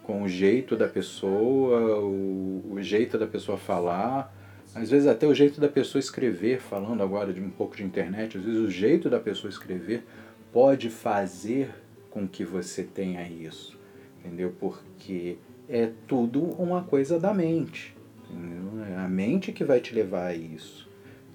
com 0.04 0.24
o 0.24 0.28
jeito 0.28 0.76
da 0.76 0.90
pessoa, 0.90 2.02
o, 2.02 2.74
o 2.74 2.82
jeito 2.82 3.18
da 3.18 3.26
pessoa 3.26 3.58
falar, 3.58 4.36
às 4.76 4.92
vezes 4.92 5.08
até 5.08 5.26
o 5.26 5.34
jeito 5.34 5.62
da 5.62 5.70
pessoa 5.70 6.02
escrever, 6.02 6.60
falando 6.60 7.02
agora 7.02 7.32
de 7.32 7.40
um 7.40 7.50
pouco 7.50 7.78
de 7.78 7.84
internet, 7.84 8.38
às 8.38 8.44
vezes 8.44 8.60
o 8.60 8.70
jeito 8.70 9.10
da 9.10 9.22
pessoa 9.22 9.50
escrever 9.50 10.04
pode 10.52 10.90
fazer 10.90 11.70
com 12.12 12.28
que 12.28 12.44
você 12.44 12.84
tenha 12.84 13.26
isso, 13.26 13.80
entendeu? 14.20 14.54
Porque 14.60 15.38
é 15.70 15.90
tudo 16.06 16.44
uma 16.44 16.84
coisa 16.84 17.18
da 17.18 17.34
mente, 17.34 17.96
entendeu? 18.30 18.84
É 18.84 18.98
a 18.98 19.08
mente 19.08 19.54
que 19.54 19.64
vai 19.64 19.80
te 19.80 19.96
levar 19.96 20.28
a 20.28 20.36
isso 20.36 20.87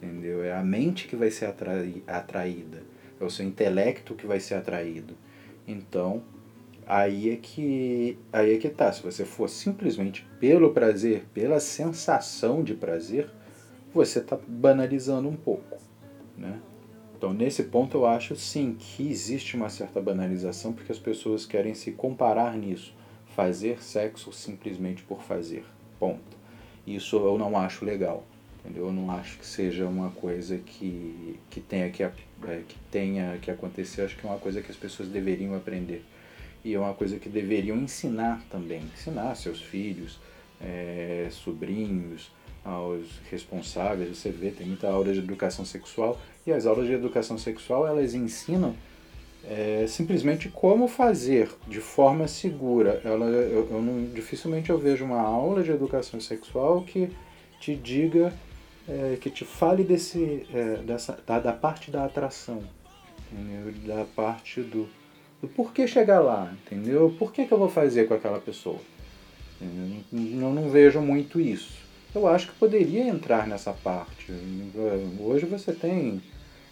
entendeu? 0.02 0.42
É 0.42 0.52
a 0.52 0.62
mente 0.64 1.06
que 1.06 1.14
vai 1.14 1.30
ser 1.30 1.46
atrai, 1.46 2.02
atraída, 2.06 2.82
é 3.20 3.24
o 3.24 3.30
seu 3.30 3.46
intelecto 3.46 4.14
que 4.14 4.26
vai 4.26 4.40
ser 4.40 4.54
atraído. 4.54 5.14
Então, 5.66 6.22
aí 6.86 7.30
é 7.30 7.36
que 7.36 8.18
aí 8.32 8.54
é 8.54 8.58
que 8.58 8.68
tá. 8.68 8.90
Se 8.90 9.02
você 9.02 9.24
for 9.24 9.48
simplesmente 9.48 10.26
pelo 10.40 10.72
prazer, 10.72 11.24
pela 11.32 11.60
sensação 11.60 12.64
de 12.64 12.74
prazer, 12.74 13.30
você 13.94 14.18
está 14.18 14.36
banalizando 14.48 15.28
um 15.28 15.36
pouco, 15.36 15.78
né? 16.36 16.58
Então, 17.16 17.32
nesse 17.32 17.62
ponto, 17.62 17.98
eu 17.98 18.06
acho 18.06 18.34
sim 18.34 18.74
que 18.76 19.08
existe 19.08 19.54
uma 19.54 19.68
certa 19.68 20.00
banalização, 20.00 20.72
porque 20.72 20.90
as 20.90 20.98
pessoas 20.98 21.46
querem 21.46 21.72
se 21.72 21.92
comparar 21.92 22.56
nisso. 22.56 22.92
Fazer 23.36 23.80
sexo 23.80 24.32
simplesmente 24.32 25.04
por 25.04 25.22
fazer. 25.22 25.64
Ponto. 26.00 26.36
Isso 26.84 27.16
eu 27.16 27.38
não 27.38 27.56
acho 27.56 27.84
legal. 27.84 28.26
Entendeu? 28.64 28.86
Eu 28.86 28.92
não 28.92 29.10
acho 29.10 29.38
que 29.38 29.46
seja 29.46 29.86
uma 29.86 30.10
coisa 30.10 30.58
que, 30.58 31.38
que, 31.50 31.60
tenha 31.60 31.90
que, 31.90 32.02
é, 32.02 32.12
que 32.68 32.76
tenha 32.90 33.36
que 33.38 33.50
acontecer, 33.50 34.02
acho 34.02 34.16
que 34.16 34.26
é 34.26 34.30
uma 34.30 34.38
coisa 34.38 34.62
que 34.62 34.70
as 34.70 34.76
pessoas 34.76 35.08
deveriam 35.08 35.54
aprender. 35.54 36.04
E 36.64 36.74
é 36.74 36.78
uma 36.78 36.94
coisa 36.94 37.18
que 37.18 37.28
deveriam 37.28 37.76
ensinar 37.76 38.40
também, 38.48 38.82
ensinar 38.94 39.34
seus 39.34 39.60
filhos, 39.60 40.20
é, 40.60 41.26
sobrinhos, 41.30 42.30
aos 42.64 43.20
responsáveis. 43.30 44.16
Você 44.16 44.30
vê, 44.30 44.50
tem 44.50 44.66
muita 44.66 44.88
aula 44.88 45.12
de 45.12 45.18
educação 45.18 45.64
sexual 45.64 46.18
e 46.46 46.52
as 46.52 46.66
aulas 46.66 46.86
de 46.86 46.92
educação 46.92 47.38
sexual 47.38 47.86
elas 47.86 48.14
ensinam 48.14 48.74
é, 49.44 49.86
simplesmente 49.88 50.48
como 50.48 50.86
fazer 50.86 51.50
de 51.66 51.80
forma 51.80 52.28
segura. 52.28 53.00
Ela, 53.04 53.26
eu, 53.26 53.68
eu 53.70 53.82
não, 53.82 54.04
dificilmente 54.04 54.70
eu 54.70 54.78
vejo 54.78 55.04
uma 55.04 55.20
aula 55.20 55.62
de 55.62 55.70
educação 55.70 56.20
sexual 56.20 56.82
que 56.82 57.10
te 57.60 57.74
diga 57.74 58.32
é, 58.88 59.16
que 59.20 59.30
te 59.30 59.44
fale 59.44 59.84
desse, 59.84 60.46
é, 60.52 60.76
dessa, 60.78 61.18
da, 61.26 61.38
da, 61.38 61.52
parte 61.52 61.90
da 61.90 62.04
atração, 62.04 62.62
entendeu? 63.30 63.72
da 63.86 64.04
parte 64.04 64.60
do, 64.60 64.88
do 65.40 65.48
porquê 65.48 65.86
chegar 65.86 66.20
lá, 66.20 66.52
entendeu? 66.64 67.14
Por 67.18 67.32
que, 67.32 67.46
que 67.46 67.52
eu 67.52 67.58
vou 67.58 67.68
fazer 67.68 68.06
com 68.08 68.14
aquela 68.14 68.40
pessoa? 68.40 68.78
Eu 69.60 70.50
não 70.52 70.68
vejo 70.68 71.00
muito 71.00 71.40
isso. 71.40 71.80
Eu 72.14 72.26
acho 72.26 72.48
que 72.48 72.58
poderia 72.58 73.06
entrar 73.06 73.46
nessa 73.46 73.72
parte. 73.72 74.32
Hoje 75.20 75.46
você 75.46 75.72
tem 75.72 76.20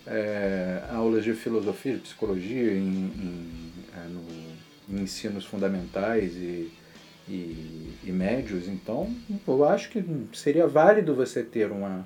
é, 0.06 0.82
aulas 0.90 1.22
de 1.22 1.32
filosofia, 1.32 1.94
de 1.94 2.00
psicologia 2.00 2.72
em, 2.72 2.78
em, 2.78 3.72
é, 3.96 4.08
no, 4.08 4.98
em 4.98 5.02
ensinos 5.02 5.44
fundamentais 5.44 6.34
e, 6.34 6.72
e, 7.30 7.94
e, 8.04 8.12
médios, 8.12 8.66
então 8.66 9.14
eu 9.46 9.64
acho 9.64 9.88
que 9.90 10.04
seria 10.32 10.66
válido 10.66 11.14
você 11.14 11.42
ter 11.42 11.70
uma, 11.70 12.04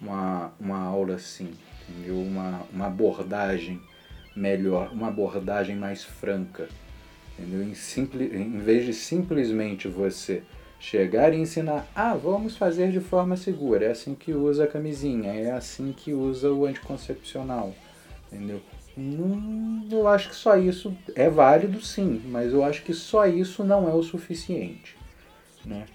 uma, 0.00 0.52
uma 0.58 0.78
aula 0.78 1.16
assim, 1.16 1.50
entendeu? 1.88 2.18
Uma, 2.18 2.62
uma 2.72 2.86
abordagem 2.86 3.80
melhor, 4.34 4.90
uma 4.92 5.08
abordagem 5.08 5.76
mais 5.76 6.02
franca. 6.02 6.68
Entendeu? 7.38 7.62
Em, 7.62 7.74
em 8.36 8.58
vez 8.58 8.86
de 8.86 8.94
simplesmente 8.94 9.88
você 9.88 10.42
chegar 10.80 11.32
e 11.32 11.38
ensinar, 11.38 11.86
ah, 11.94 12.14
vamos 12.14 12.56
fazer 12.56 12.90
de 12.90 12.98
forma 12.98 13.36
segura, 13.36 13.84
é 13.84 13.90
assim 13.90 14.14
que 14.14 14.32
usa 14.32 14.64
a 14.64 14.66
camisinha, 14.66 15.32
é 15.32 15.52
assim 15.52 15.92
que 15.92 16.12
usa 16.12 16.50
o 16.50 16.66
anticoncepcional, 16.66 17.72
entendeu? 18.32 18.60
Hum, 18.96 19.88
eu 19.90 20.06
acho 20.06 20.28
que 20.28 20.36
só 20.36 20.56
isso 20.56 20.94
é 21.14 21.28
válido 21.30 21.80
sim, 21.80 22.20
mas 22.26 22.52
eu 22.52 22.62
acho 22.62 22.82
que 22.82 22.92
só 22.92 23.26
isso 23.26 23.64
não 23.64 23.88
é 23.88 23.94
o 23.94 24.02
suficiente, 24.02 24.96
né? 25.64 25.86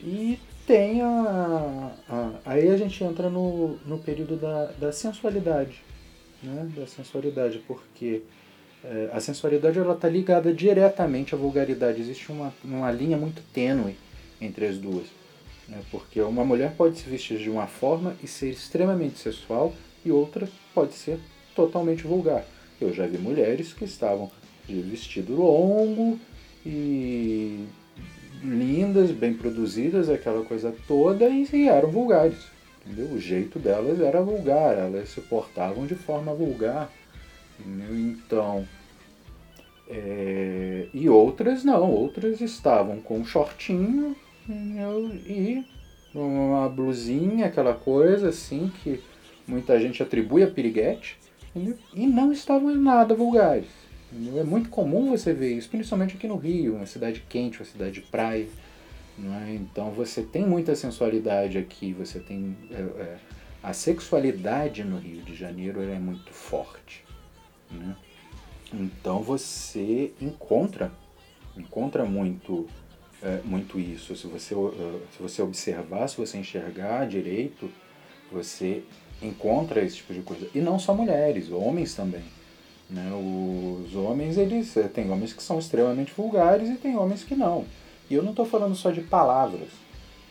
E 0.00 0.38
tem 0.66 1.02
a, 1.02 1.92
a 2.08 2.30
aí 2.46 2.70
a 2.70 2.76
gente 2.76 3.02
entra 3.04 3.28
no, 3.28 3.76
no 3.84 3.98
período 3.98 4.36
da, 4.36 4.66
da 4.78 4.92
sensualidade, 4.92 5.82
né? 6.42 6.70
Da 6.74 6.86
sensualidade, 6.86 7.62
porque 7.66 8.22
é, 8.82 9.10
a 9.12 9.20
sensualidade 9.20 9.78
ela 9.78 9.94
está 9.94 10.08
ligada 10.08 10.54
diretamente 10.54 11.34
à 11.34 11.38
vulgaridade, 11.38 12.00
existe 12.00 12.32
uma, 12.32 12.54
uma 12.64 12.90
linha 12.90 13.16
muito 13.16 13.42
tênue 13.52 13.96
entre 14.40 14.66
as 14.66 14.78
duas. 14.78 15.06
Né? 15.68 15.82
Porque 15.90 16.20
uma 16.20 16.44
mulher 16.44 16.74
pode 16.76 16.98
se 16.98 17.08
vestir 17.08 17.38
de 17.38 17.50
uma 17.50 17.66
forma 17.66 18.16
e 18.22 18.26
ser 18.26 18.50
extremamente 18.50 19.18
sexual 19.18 19.74
e 20.04 20.10
outra 20.10 20.48
pode 20.74 20.94
ser 20.94 21.18
totalmente 21.60 22.04
vulgar. 22.04 22.44
Eu 22.80 22.92
já 22.92 23.06
vi 23.06 23.18
mulheres 23.18 23.72
que 23.72 23.84
estavam 23.84 24.30
de 24.66 24.80
vestido 24.80 25.34
longo 25.34 26.18
e 26.64 27.66
lindas, 28.42 29.10
bem 29.10 29.34
produzidas, 29.34 30.08
aquela 30.08 30.42
coisa 30.44 30.74
toda, 30.88 31.28
e, 31.28 31.68
eram 31.68 31.90
vulgares. 31.90 32.38
Entendeu? 32.86 33.14
O 33.14 33.20
jeito 33.20 33.58
delas 33.58 34.00
era 34.00 34.22
vulgar, 34.22 34.78
elas 34.78 35.10
se 35.10 35.20
portavam 35.20 35.86
de 35.86 35.94
forma 35.94 36.32
vulgar. 36.32 36.90
Entendeu? 37.58 37.98
Então, 37.98 38.66
é... 39.88 40.86
e 40.94 41.08
outras 41.08 41.62
não, 41.62 41.90
outras 41.90 42.40
estavam 42.40 43.00
com 43.00 43.18
um 43.18 43.24
shortinho, 43.24 44.16
e 44.48 45.62
uma 46.14 46.68
blusinha, 46.68 47.46
aquela 47.46 47.74
coisa 47.74 48.30
assim 48.30 48.72
que 48.82 49.00
muita 49.46 49.78
gente 49.78 50.02
atribui 50.02 50.42
a 50.42 50.50
piriguete, 50.50 51.19
entendeu? 51.54 51.78
e 51.94 52.06
não 52.06 52.32
estavam 52.32 52.74
nada 52.74 53.14
vulgares. 53.14 53.68
Entendeu? 54.12 54.40
É 54.40 54.44
muito 54.44 54.68
comum 54.68 55.10
você 55.10 55.32
ver 55.32 55.56
isso, 55.56 55.68
principalmente 55.68 56.16
aqui 56.16 56.26
no 56.26 56.36
Rio, 56.36 56.76
uma 56.76 56.86
cidade 56.86 57.24
quente, 57.28 57.58
uma 57.58 57.66
cidade 57.66 57.92
de 57.92 58.00
praia. 58.02 58.48
É? 59.18 59.54
Então 59.54 59.90
você 59.90 60.22
tem 60.22 60.46
muita 60.46 60.74
sensualidade 60.74 61.58
aqui, 61.58 61.92
você 61.92 62.18
tem. 62.18 62.56
É, 62.70 62.80
é, 63.02 63.18
a 63.62 63.74
sexualidade 63.74 64.82
no 64.82 64.96
Rio 64.96 65.22
de 65.22 65.34
Janeiro 65.34 65.82
é 65.82 65.98
muito 65.98 66.32
forte. 66.32 67.04
Né? 67.70 67.94
Então 68.72 69.22
você 69.22 70.12
encontra, 70.20 70.90
encontra 71.56 72.04
muito 72.06 72.66
é, 73.22 73.40
muito 73.44 73.78
isso. 73.78 74.16
Se 74.16 74.26
você, 74.26 74.54
uh, 74.54 75.02
se 75.14 75.22
você 75.22 75.42
observar, 75.42 76.08
se 76.08 76.16
você 76.16 76.38
enxergar 76.38 77.06
direito, 77.06 77.70
você 78.32 78.82
encontra 79.22 79.82
esse 79.84 79.96
tipo 79.96 80.14
de 80.14 80.20
coisa. 80.20 80.48
E 80.54 80.60
não 80.60 80.78
só 80.78 80.94
mulheres, 80.94 81.50
homens 81.50 81.94
também. 81.94 82.22
Né? 82.88 83.10
Os 83.12 83.94
homens, 83.94 84.36
eles 84.36 84.76
eh, 84.76 84.88
tem 84.88 85.10
homens 85.10 85.32
que 85.32 85.42
são 85.42 85.58
extremamente 85.58 86.12
vulgares 86.12 86.68
e 86.68 86.74
tem 86.74 86.96
homens 86.96 87.22
que 87.22 87.36
não. 87.36 87.64
E 88.10 88.14
eu 88.14 88.22
não 88.22 88.30
estou 88.30 88.44
falando 88.44 88.74
só 88.74 88.90
de 88.90 89.00
palavras, 89.00 89.68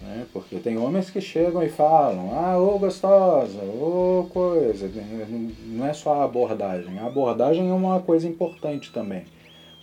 né? 0.01 0.25
porque 0.33 0.57
tem 0.57 0.77
homens 0.77 1.09
que 1.09 1.21
chegam 1.21 1.63
e 1.63 1.69
falam, 1.69 2.31
ah, 2.33 2.57
ô 2.57 2.77
gostosa, 2.77 3.63
ô 3.63 4.29
coisa. 4.33 4.91
Não 5.67 5.85
é 5.85 5.93
só 5.93 6.21
a 6.21 6.25
abordagem. 6.25 6.99
A 6.99 7.05
abordagem 7.05 7.69
é 7.69 7.73
uma 7.73 8.01
coisa 8.01 8.27
importante 8.27 8.91
também. 8.91 9.23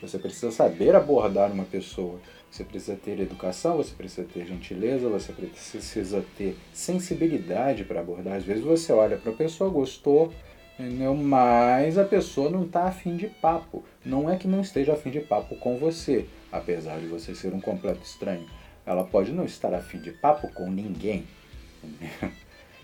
Você 0.02 0.18
precisa 0.18 0.50
saber 0.50 0.94
abordar 0.94 1.50
uma 1.50 1.64
pessoa. 1.64 2.20
Você 2.50 2.64
precisa 2.64 2.96
ter 2.96 3.20
educação, 3.20 3.76
você 3.76 3.94
precisa 3.94 4.26
ter 4.26 4.46
gentileza, 4.46 5.08
você 5.08 5.32
precisa 5.32 6.24
ter 6.38 6.56
sensibilidade 6.72 7.84
para 7.84 8.00
abordar. 8.00 8.36
Às 8.36 8.44
vezes 8.44 8.64
você 8.64 8.92
olha 8.92 9.16
para 9.16 9.30
a 9.30 9.34
pessoa, 9.34 9.68
gostou, 9.68 10.32
entendeu? 10.78 11.14
mas 11.14 11.98
a 11.98 12.04
pessoa 12.04 12.48
não 12.48 12.64
está 12.64 12.84
afim 12.84 13.16
de 13.16 13.26
papo. 13.26 13.84
Não 14.04 14.30
é 14.30 14.36
que 14.36 14.48
não 14.48 14.60
esteja 14.60 14.94
afim 14.94 15.10
de 15.10 15.20
papo 15.20 15.56
com 15.56 15.76
você, 15.76 16.26
apesar 16.50 16.98
de 16.98 17.06
você 17.06 17.34
ser 17.34 17.52
um 17.52 17.60
completo 17.60 18.02
estranho. 18.02 18.48
Ela 18.86 19.04
pode 19.04 19.32
não 19.32 19.44
estar 19.44 19.74
afim 19.74 19.98
de 19.98 20.12
papo 20.12 20.48
com 20.48 20.70
ninguém. 20.70 21.26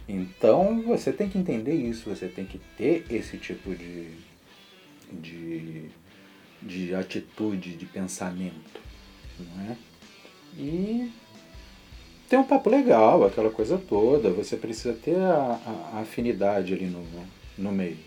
Então 0.09 0.83
você 0.83 1.12
tem 1.12 1.29
que 1.29 1.38
entender 1.38 1.75
isso, 1.75 2.11
você 2.11 2.27
tem 2.27 2.44
que 2.44 2.59
ter 2.77 3.07
esse 3.09 3.38
tipo 3.38 3.72
de, 3.72 4.11
de, 5.12 5.88
de 6.61 6.94
atitude, 6.94 7.77
de 7.77 7.87
pensamento 7.87 8.91
não 9.38 9.71
é? 9.71 9.77
E 10.57 11.11
tem 12.29 12.38
um 12.38 12.45
papo 12.45 12.71
legal, 12.71 13.25
aquela 13.25 13.51
coisa 13.51 13.77
toda, 13.77 14.31
você 14.31 14.57
precisa 14.57 14.95
ter 14.95 15.16
a, 15.16 15.61
a, 15.66 15.97
a 15.97 16.01
afinidade 16.01 16.73
ali 16.73 16.87
no, 16.87 17.05
no 17.59 17.71
meio. 17.71 17.99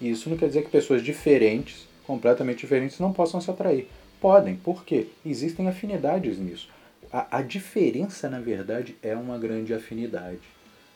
E 0.00 0.10
isso 0.10 0.28
não 0.28 0.36
quer 0.36 0.48
dizer 0.48 0.64
que 0.64 0.70
pessoas 0.70 1.02
diferentes, 1.02 1.86
completamente 2.06 2.60
diferentes, 2.60 2.98
não 2.98 3.12
possam 3.12 3.40
se 3.40 3.50
atrair. 3.50 3.88
Podem, 4.20 4.56
por 4.56 4.84
quê? 4.84 5.06
Existem 5.24 5.66
afinidades 5.66 6.38
nisso. 6.38 6.68
A, 7.12 7.38
a 7.38 7.42
diferença, 7.42 8.28
na 8.28 8.38
verdade, 8.38 8.96
é 9.02 9.16
uma 9.16 9.38
grande 9.38 9.72
afinidade, 9.72 10.40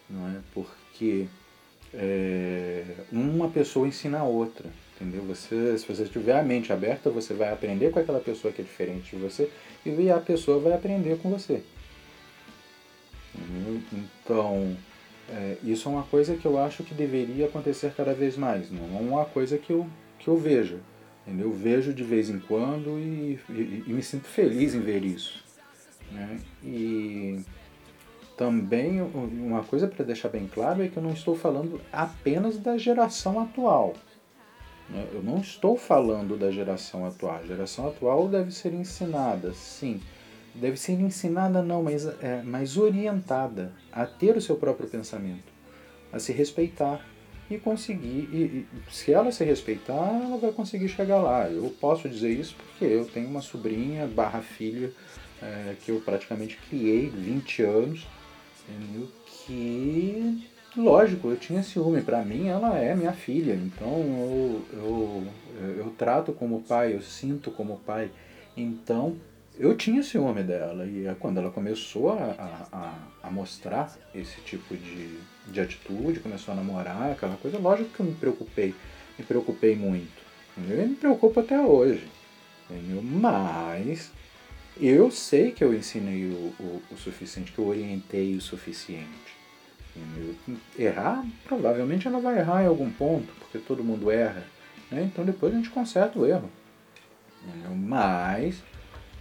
não 0.08 0.28
é? 0.28 0.40
Porque 0.52 1.26
é, 1.94 2.84
uma 3.10 3.48
pessoa 3.48 3.88
ensina 3.88 4.18
a 4.18 4.24
outra, 4.24 4.68
entendeu? 4.94 5.22
Você, 5.22 5.78
se 5.78 5.86
você 5.86 6.04
tiver 6.04 6.38
a 6.38 6.42
mente 6.42 6.72
aberta, 6.72 7.08
você 7.08 7.32
vai 7.32 7.52
aprender 7.52 7.90
com 7.90 7.98
aquela 7.98 8.20
pessoa 8.20 8.52
que 8.52 8.60
é 8.60 8.64
diferente 8.64 9.16
de 9.16 9.22
você 9.22 9.50
e 9.84 10.10
a 10.10 10.18
pessoa 10.18 10.58
vai 10.58 10.72
aprender 10.72 11.18
com 11.18 11.30
você. 11.30 11.62
Então, 13.92 14.76
é, 15.28 15.56
isso 15.62 15.88
é 15.88 15.92
uma 15.92 16.04
coisa 16.04 16.36
que 16.36 16.46
eu 16.46 16.58
acho 16.58 16.82
que 16.84 16.94
deveria 16.94 17.46
acontecer 17.46 17.92
cada 17.94 18.14
vez 18.14 18.36
mais, 18.36 18.70
não 18.70 18.96
é 18.96 19.00
uma 19.00 19.24
coisa 19.24 19.58
que 19.58 19.72
eu, 19.72 19.86
que 20.18 20.28
eu 20.28 20.36
vejo. 20.36 20.80
Eu 21.26 21.52
vejo 21.52 21.94
de 21.94 22.02
vez 22.02 22.28
em 22.28 22.38
quando 22.38 22.98
e, 22.98 23.40
e, 23.48 23.84
e 23.86 23.92
me 23.92 24.02
sinto 24.02 24.26
feliz 24.26 24.74
em 24.74 24.80
ver 24.80 25.02
isso. 25.02 25.42
Né? 26.12 26.38
E 26.62 27.40
também 28.36 29.00
uma 29.00 29.62
coisa 29.64 29.88
para 29.88 30.04
deixar 30.04 30.28
bem 30.28 30.46
claro 30.46 30.82
é 30.82 30.88
que 30.88 30.96
eu 30.96 31.02
não 31.02 31.12
estou 31.12 31.34
falando 31.34 31.80
apenas 31.90 32.58
da 32.58 32.76
geração 32.76 33.40
atual. 33.40 33.94
Né? 34.88 35.06
Eu 35.12 35.22
não 35.22 35.38
estou 35.38 35.76
falando 35.76 36.36
da 36.36 36.50
geração 36.50 37.06
atual. 37.06 37.36
A 37.36 37.46
geração 37.46 37.88
atual 37.88 38.28
deve 38.28 38.50
ser 38.50 38.72
ensinada, 38.72 39.52
sim. 39.52 40.00
Deve 40.54 40.76
ser 40.76 40.92
ensinada, 40.92 41.62
não, 41.62 41.82
mas, 41.82 42.06
é, 42.22 42.42
mas 42.44 42.76
orientada 42.76 43.72
a 43.92 44.06
ter 44.06 44.36
o 44.36 44.40
seu 44.40 44.56
próprio 44.56 44.88
pensamento, 44.88 45.52
a 46.12 46.18
se 46.18 46.32
respeitar 46.32 47.04
e 47.50 47.58
conseguir. 47.58 48.28
E, 48.32 48.36
e, 48.36 48.92
se 48.92 49.12
ela 49.12 49.32
se 49.32 49.44
respeitar, 49.44 50.20
ela 50.22 50.38
vai 50.38 50.52
conseguir 50.52 50.88
chegar 50.88 51.20
lá. 51.20 51.50
Eu 51.50 51.74
posso 51.80 52.08
dizer 52.08 52.30
isso 52.30 52.54
porque 52.56 52.84
eu 52.84 53.04
tenho 53.04 53.28
uma 53.28 53.40
sobrinha 53.40 54.06
barra 54.06 54.42
filha 54.42 54.92
é, 55.42 55.74
que 55.84 55.90
eu 55.90 56.00
praticamente 56.00 56.56
criei 56.68 57.08
20 57.08 57.62
anos, 57.62 58.06
entendeu? 58.68 59.08
que 59.46 60.48
Lógico, 60.76 61.28
eu 61.28 61.36
tinha 61.36 61.62
ciúme. 61.62 62.02
Para 62.02 62.22
mim, 62.22 62.48
ela 62.48 62.76
é 62.78 62.94
minha 62.94 63.12
filha. 63.12 63.54
Então, 63.54 63.88
eu, 63.88 64.62
eu, 64.72 65.26
eu 65.78 65.94
trato 65.96 66.32
como 66.32 66.62
pai, 66.62 66.94
eu 66.94 67.00
sinto 67.00 67.50
como 67.50 67.78
pai. 67.78 68.10
Então, 68.56 69.16
eu 69.56 69.76
tinha 69.76 70.02
ciúme 70.02 70.42
dela. 70.42 70.84
E 70.84 71.06
é 71.06 71.14
quando 71.14 71.38
ela 71.38 71.50
começou 71.50 72.10
a, 72.10 72.66
a, 72.72 73.28
a 73.28 73.30
mostrar 73.30 73.96
esse 74.12 74.40
tipo 74.40 74.76
de, 74.76 75.18
de 75.46 75.60
atitude, 75.60 76.18
começou 76.18 76.52
a 76.52 76.56
namorar, 76.56 77.12
aquela 77.12 77.36
coisa, 77.36 77.58
lógico 77.58 77.90
que 77.90 78.00
eu 78.00 78.06
me 78.06 78.14
preocupei. 78.14 78.74
Me 79.16 79.24
preocupei 79.24 79.76
muito. 79.76 80.24
Eu 80.56 80.88
me 80.88 80.96
preocupo 80.96 81.38
até 81.38 81.60
hoje. 81.60 82.08
Mas 83.02 84.10
eu 84.80 85.08
sei 85.10 85.52
que 85.52 85.62
eu 85.62 85.72
ensinei 85.72 86.24
o, 86.24 86.52
o, 86.58 86.82
o 86.90 86.96
suficiente, 86.96 87.52
que 87.52 87.58
eu 87.58 87.68
orientei 87.68 88.34
o 88.34 88.40
suficiente. 88.40 89.23
Errar, 90.78 91.24
provavelmente 91.44 92.08
ela 92.08 92.18
vai 92.18 92.38
errar 92.38 92.62
em 92.62 92.66
algum 92.66 92.90
ponto, 92.90 93.32
porque 93.38 93.58
todo 93.58 93.84
mundo 93.84 94.10
erra. 94.10 94.44
Né? 94.90 95.04
Então 95.04 95.24
depois 95.24 95.52
a 95.52 95.56
gente 95.56 95.70
conserta 95.70 96.18
o 96.18 96.26
erro. 96.26 96.50
Mas 97.74 98.62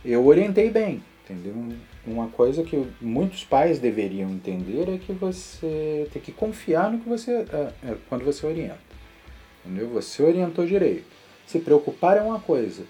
eu 0.03 0.25
orientei 0.25 0.69
bem. 0.69 1.01
Entendeu? 1.23 1.53
Uma 2.05 2.27
coisa 2.27 2.63
que 2.63 2.85
muitos 2.99 3.45
pais 3.45 3.79
deveriam 3.79 4.29
entender 4.29 4.89
é 4.89 4.97
que 4.97 5.13
você 5.13 6.07
tem 6.11 6.21
que 6.21 6.33
confiar 6.33 6.91
no 6.91 6.99
que 6.99 7.07
você 7.07 7.31
é, 7.31 7.73
é, 7.81 7.97
quando 8.09 8.25
você 8.25 8.45
orienta. 8.45 8.77
Entendeu? 9.65 9.87
Você 9.89 10.21
orientou 10.21 10.65
direito. 10.65 11.05
Se 11.47 11.59
preocupar 11.59 12.17
é 12.17 12.21
uma 12.21 12.39
coisa. 12.39 12.83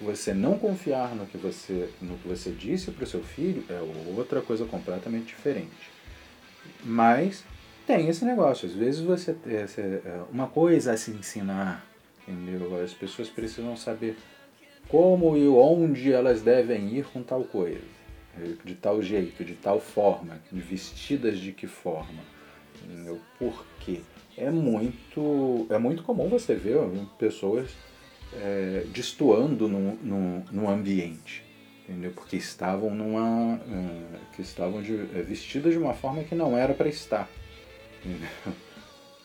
Você 0.00 0.34
não 0.34 0.58
confiar 0.58 1.14
no 1.14 1.26
que 1.26 1.38
você, 1.38 1.88
no 2.02 2.18
que 2.18 2.26
você 2.26 2.50
disse 2.50 2.90
para 2.90 3.04
o 3.04 3.06
seu 3.06 3.22
filho 3.22 3.64
é 3.70 3.80
outra 4.16 4.40
coisa 4.40 4.64
completamente 4.64 5.26
diferente. 5.26 5.95
Mas 6.84 7.44
tem 7.86 8.08
esse 8.08 8.24
negócio. 8.24 8.68
Às 8.68 8.74
vezes 8.74 9.00
você 9.00 9.36
é, 9.46 10.20
uma 10.30 10.48
coisa 10.48 10.92
a 10.92 10.96
se 10.96 11.10
ensinar, 11.10 11.86
entendeu? 12.26 12.82
As 12.82 12.92
pessoas 12.92 13.28
precisam 13.28 13.76
saber 13.76 14.16
como 14.88 15.36
e 15.36 15.48
onde 15.48 16.12
elas 16.12 16.42
devem 16.42 16.96
ir 16.96 17.04
com 17.06 17.22
tal 17.22 17.44
coisa, 17.44 17.80
de 18.64 18.74
tal 18.74 19.02
jeito, 19.02 19.44
de 19.44 19.54
tal 19.54 19.80
forma, 19.80 20.38
vestidas 20.52 21.38
de 21.38 21.52
que 21.52 21.66
forma, 21.66 22.22
entendeu? 22.84 23.20
por 23.38 23.64
quê? 23.80 24.00
É 24.36 24.50
muito, 24.50 25.66
é 25.70 25.78
muito 25.78 26.02
comum 26.02 26.28
você 26.28 26.54
ver 26.54 26.78
pessoas 27.18 27.70
é, 28.34 28.84
destoando 28.92 29.66
num, 29.66 30.44
num 30.52 30.68
ambiente, 30.68 31.42
entendeu? 31.88 32.10
porque 32.14 32.36
estavam, 32.36 32.90
numa, 32.90 33.54
uh, 33.56 34.18
que 34.34 34.42
estavam 34.42 34.82
de, 34.82 34.94
é, 34.94 35.22
vestidas 35.22 35.72
de 35.72 35.78
uma 35.78 35.94
forma 35.94 36.24
que 36.24 36.34
não 36.34 36.56
era 36.56 36.74
para 36.74 36.88
estar, 36.88 37.28
entendeu? 38.04 38.28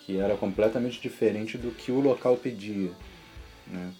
que 0.06 0.19
era 0.19 0.36
completamente 0.36 1.02
diferente 1.02 1.58
do 1.58 1.71
que 1.71 1.91
o 1.91 2.00
local 2.00 2.38
pedia. 2.38 2.91
Né? 3.67 3.91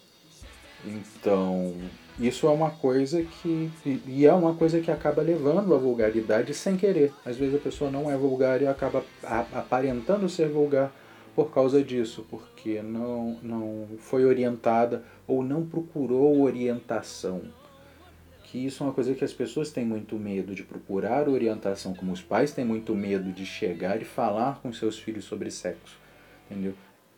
Então, 0.84 1.74
isso 2.18 2.46
é 2.46 2.50
uma 2.50 2.70
coisa 2.70 3.22
que. 3.22 3.70
E 4.06 4.26
é 4.26 4.32
uma 4.32 4.54
coisa 4.54 4.80
que 4.80 4.90
acaba 4.90 5.22
levando 5.22 5.72
à 5.72 5.78
vulgaridade 5.78 6.52
sem 6.54 6.76
querer. 6.76 7.12
Às 7.24 7.36
vezes 7.36 7.54
a 7.54 7.58
pessoa 7.58 7.90
não 7.90 8.10
é 8.10 8.16
vulgar 8.16 8.60
e 8.60 8.66
acaba 8.66 9.04
aparentando 9.52 10.28
ser 10.28 10.48
vulgar 10.48 10.92
por 11.34 11.52
causa 11.52 11.82
disso, 11.82 12.26
porque 12.28 12.82
não, 12.82 13.38
não 13.42 13.88
foi 13.98 14.24
orientada 14.24 15.04
ou 15.26 15.42
não 15.42 15.64
procurou 15.64 16.42
orientação. 16.42 17.42
Que 18.52 18.66
isso 18.66 18.82
é 18.82 18.86
uma 18.86 18.92
coisa 18.92 19.14
que 19.14 19.24
as 19.24 19.32
pessoas 19.32 19.70
têm 19.70 19.82
muito 19.82 20.14
medo 20.16 20.54
de 20.54 20.62
procurar 20.62 21.26
orientação, 21.26 21.94
como 21.94 22.12
os 22.12 22.20
pais 22.20 22.52
têm 22.52 22.66
muito 22.66 22.94
medo 22.94 23.32
de 23.32 23.46
chegar 23.46 24.02
e 24.02 24.04
falar 24.04 24.60
com 24.60 24.70
seus 24.74 24.98
filhos 24.98 25.24
sobre 25.24 25.50
sexo. 25.50 25.96
Entendeu? 26.50 26.74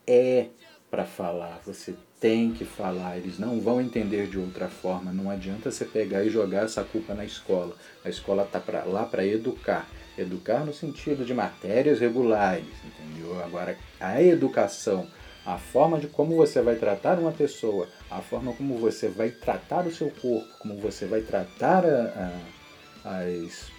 É 0.07 0.47
para 0.89 1.05
falar, 1.05 1.61
você 1.67 1.97
tem 2.21 2.53
que 2.53 2.65
falar, 2.65 3.17
eles 3.19 3.37
não 3.37 3.59
vão 3.61 3.81
entender 3.81 4.29
de 4.29 4.39
outra 4.39 4.69
forma. 4.69 5.13
Não 5.13 5.29
adianta 5.29 5.73
você 5.73 5.85
pegar 5.85 6.23
e 6.23 6.31
jogar 6.31 6.67
essa 6.67 6.85
culpa 6.85 7.15
na 7.15 7.25
escola. 7.25 7.75
A 8.05 8.09
escola 8.09 8.45
está 8.45 8.61
pra, 8.61 8.85
lá 8.85 9.05
para 9.05 9.27
educar. 9.27 9.89
Educar 10.17 10.61
no 10.65 10.73
sentido 10.73 11.25
de 11.25 11.35
matérias 11.35 11.99
regulares, 11.99 12.65
entendeu? 12.85 13.43
Agora, 13.43 13.77
a 13.99 14.23
educação, 14.23 15.09
a 15.45 15.59
forma 15.59 15.99
de 15.99 16.07
como 16.07 16.37
você 16.37 16.63
vai 16.63 16.77
tratar 16.77 17.19
uma 17.19 17.33
pessoa, 17.33 17.89
a 18.19 18.23
forma 18.23 18.53
como 18.53 18.79
você 18.79 19.09
vai 19.09 19.31
tratar 19.31 19.87
o 19.87 19.95
seu 19.95 20.11
corpo, 20.11 20.49
como 20.59 20.77
você 20.79 21.07
vai 21.07 21.21
tratar 21.21 21.85
a, 21.85 22.41
a, 23.05 23.19
as, 23.21 23.71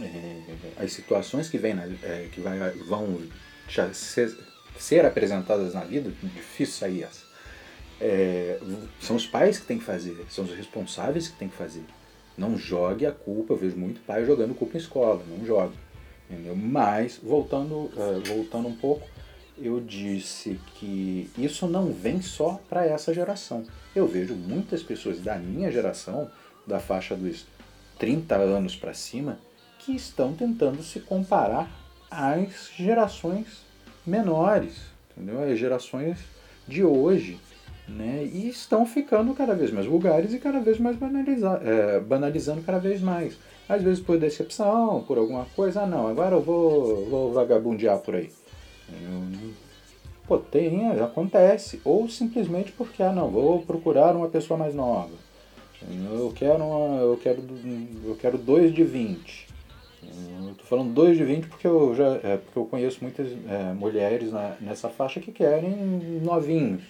é, 0.00 0.42
as 0.76 0.92
situações 0.92 1.48
que, 1.48 1.58
vem 1.58 1.74
na, 1.74 1.84
é, 1.84 2.28
que 2.32 2.40
vai, 2.40 2.58
vão 2.86 3.20
ser, 3.92 4.36
ser 4.78 5.04
apresentadas 5.04 5.74
na 5.74 5.84
vida, 5.84 6.12
difícil 6.22 6.74
sair 6.74 7.02
essa 7.04 7.24
é, 8.00 8.58
são 9.00 9.16
os 9.16 9.26
pais 9.26 9.58
que 9.58 9.66
têm 9.66 9.78
que 9.78 9.84
fazer, 9.84 10.16
são 10.28 10.44
os 10.44 10.54
responsáveis 10.54 11.28
que 11.28 11.38
têm 11.38 11.48
que 11.48 11.56
fazer. 11.56 11.84
Não 12.36 12.58
jogue 12.58 13.06
a 13.06 13.12
culpa, 13.12 13.52
eu 13.52 13.56
vejo 13.56 13.76
muito 13.76 14.00
pai 14.00 14.24
jogando 14.26 14.54
culpa 14.54 14.76
em 14.76 14.80
escola, 14.80 15.22
não 15.26 15.46
jogue. 15.46 15.76
Entendeu? 16.28 16.56
Mas, 16.56 17.20
voltando, 17.22 17.74
uh, 17.74 18.22
voltando 18.26 18.68
um 18.68 18.74
pouco, 18.74 19.06
eu 19.58 19.80
disse 19.80 20.58
que 20.74 21.30
isso 21.38 21.66
não 21.66 21.92
vem 21.92 22.20
só 22.20 22.60
para 22.68 22.84
essa 22.84 23.12
geração. 23.14 23.64
Eu 23.94 24.06
vejo 24.06 24.34
muitas 24.34 24.82
pessoas 24.82 25.20
da 25.20 25.36
minha 25.36 25.70
geração, 25.70 26.30
da 26.66 26.80
faixa 26.80 27.14
dos 27.14 27.46
30 27.98 28.34
anos 28.36 28.74
para 28.76 28.94
cima, 28.94 29.38
que 29.78 29.92
estão 29.92 30.34
tentando 30.34 30.82
se 30.82 31.00
comparar 31.00 31.70
às 32.10 32.70
gerações 32.76 33.64
menores, 34.06 34.74
entendeu? 35.16 35.42
As 35.42 35.58
gerações 35.58 36.18
de 36.66 36.82
hoje 36.82 37.38
né? 37.88 38.28
E 38.32 38.48
estão 38.48 38.86
ficando 38.86 39.34
cada 39.34 39.54
vez 39.54 39.70
mais 39.70 39.86
vulgares 39.86 40.32
e 40.32 40.38
cada 40.38 40.60
vez 40.60 40.78
mais 40.78 40.96
banaliza 40.96 41.60
é, 41.62 42.00
banalizando 42.00 42.62
cada 42.62 42.78
vez 42.78 43.00
mais. 43.00 43.36
Às 43.68 43.82
vezes 43.82 44.00
por 44.00 44.18
decepção, 44.18 45.04
por 45.06 45.18
alguma 45.18 45.46
coisa, 45.56 45.82
ah 45.82 45.86
não, 45.86 46.06
agora 46.06 46.34
eu 46.34 46.40
vou, 46.40 47.06
vou 47.06 47.32
vagabundear 47.32 47.98
por 47.98 48.14
aí. 48.14 48.30
Pô, 50.26 50.38
tem, 50.38 50.90
acontece. 51.00 51.80
Ou 51.84 52.08
simplesmente 52.08 52.72
porque, 52.72 53.02
ah 53.02 53.12
não, 53.12 53.30
vou 53.30 53.62
procurar 53.62 54.16
uma 54.16 54.28
pessoa 54.28 54.58
mais 54.58 54.74
nova. 54.74 55.10
Eu 56.12 56.32
quero, 56.34 56.64
uma, 56.64 57.00
eu 57.00 57.16
quero, 57.22 57.42
eu 58.04 58.16
quero 58.16 58.38
2 58.38 58.74
de 58.74 58.82
20. 58.82 59.48
Eu 60.02 60.54
tô 60.54 60.64
falando 60.64 60.94
2 60.94 61.18
de 61.18 61.24
20 61.24 61.46
porque 61.48 61.66
eu 61.66 61.94
já 61.94 62.20
é, 62.22 62.36
porque 62.38 62.58
eu 62.58 62.64
conheço 62.64 62.98
muitas 63.02 63.30
é, 63.30 63.72
mulheres 63.74 64.32
na, 64.32 64.56
nessa 64.60 64.88
faixa 64.88 65.20
que 65.20 65.32
querem 65.32 65.70
novinhos 66.22 66.82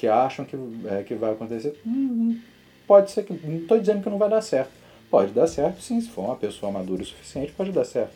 que 0.00 0.08
acham 0.08 0.46
que, 0.46 0.56
é, 0.86 1.02
que 1.02 1.14
vai 1.14 1.32
acontecer. 1.32 1.78
Hum, 1.86 2.40
pode 2.86 3.10
ser 3.10 3.22
que. 3.22 3.34
Não 3.34 3.58
estou 3.58 3.78
dizendo 3.78 4.02
que 4.02 4.08
não 4.08 4.16
vai 4.16 4.30
dar 4.30 4.40
certo. 4.40 4.70
Pode 5.10 5.32
dar 5.32 5.46
certo, 5.46 5.82
sim, 5.82 6.00
se 6.00 6.08
for 6.08 6.22
uma 6.22 6.36
pessoa 6.36 6.72
madura 6.72 7.02
o 7.02 7.04
suficiente, 7.04 7.52
pode 7.52 7.70
dar 7.70 7.84
certo. 7.84 8.14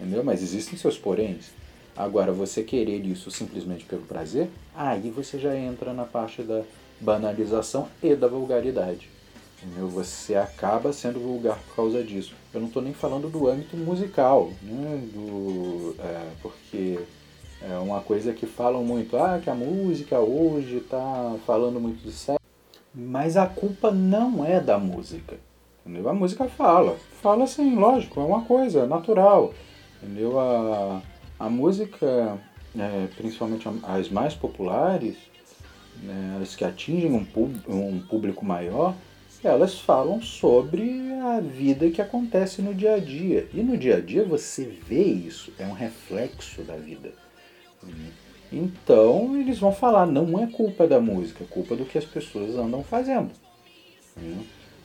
Entendeu? 0.00 0.24
Mas 0.24 0.42
existem 0.42 0.78
seus 0.78 0.96
poréns. 0.96 1.50
Agora, 1.98 2.30
você 2.30 2.62
querer 2.62 3.04
isso 3.04 3.28
simplesmente 3.28 3.84
pelo 3.84 4.02
prazer, 4.02 4.48
aí 4.72 5.10
você 5.10 5.36
já 5.36 5.56
entra 5.56 5.92
na 5.92 6.04
parte 6.04 6.42
da 6.42 6.62
banalização 7.00 7.88
e 8.00 8.14
da 8.14 8.28
vulgaridade. 8.28 9.10
Você 9.90 10.36
acaba 10.36 10.92
sendo 10.92 11.18
vulgar 11.18 11.58
por 11.58 11.74
causa 11.74 12.04
disso. 12.04 12.36
Eu 12.54 12.60
não 12.60 12.68
estou 12.68 12.80
nem 12.80 12.94
falando 12.94 13.28
do 13.28 13.48
âmbito 13.48 13.76
musical, 13.76 14.52
né? 14.62 15.02
do, 15.12 15.96
é, 15.98 16.28
porque 16.40 17.00
é 17.60 17.76
uma 17.78 18.00
coisa 18.00 18.32
que 18.32 18.46
falam 18.46 18.84
muito, 18.84 19.16
ah, 19.16 19.40
que 19.42 19.50
a 19.50 19.54
música 19.54 20.20
hoje 20.20 20.76
está 20.76 21.34
falando 21.44 21.80
muito 21.80 22.00
de 22.00 22.12
sexo. 22.12 22.38
Mas 22.94 23.36
a 23.36 23.48
culpa 23.48 23.90
não 23.90 24.44
é 24.44 24.60
da 24.60 24.78
música. 24.78 25.36
Entendeu? 25.84 26.08
A 26.08 26.14
música 26.14 26.44
fala. 26.44 26.96
Fala 27.20 27.42
assim, 27.42 27.74
lógico, 27.74 28.20
é 28.20 28.24
uma 28.24 28.42
coisa 28.42 28.86
natural. 28.86 29.52
Entendeu? 30.00 30.38
A, 30.38 31.02
a 31.38 31.48
música, 31.48 32.38
é, 32.76 33.06
principalmente 33.16 33.68
as 33.82 34.08
mais 34.08 34.34
populares, 34.34 35.16
né, 36.02 36.38
as 36.42 36.54
que 36.54 36.64
atingem 36.64 37.12
um, 37.12 37.26
um 37.68 38.00
público 38.00 38.44
maior, 38.44 38.94
elas 39.42 39.78
falam 39.78 40.20
sobre 40.20 41.12
a 41.22 41.40
vida 41.40 41.90
que 41.90 42.02
acontece 42.02 42.60
no 42.60 42.74
dia 42.74 42.94
a 42.94 42.98
dia. 42.98 43.48
E 43.54 43.62
no 43.62 43.76
dia 43.76 43.96
a 43.96 44.00
dia 44.00 44.24
você 44.24 44.64
vê 44.64 45.04
isso, 45.04 45.52
é 45.58 45.66
um 45.66 45.72
reflexo 45.72 46.62
da 46.62 46.76
vida. 46.76 47.12
Então 48.52 49.36
eles 49.36 49.58
vão 49.58 49.72
falar, 49.72 50.06
não 50.06 50.42
é 50.42 50.46
culpa 50.46 50.86
da 50.86 51.00
música, 51.00 51.44
é 51.44 51.46
culpa 51.46 51.76
do 51.76 51.84
que 51.84 51.98
as 51.98 52.04
pessoas 52.04 52.56
andam 52.56 52.82
fazendo. 52.82 53.30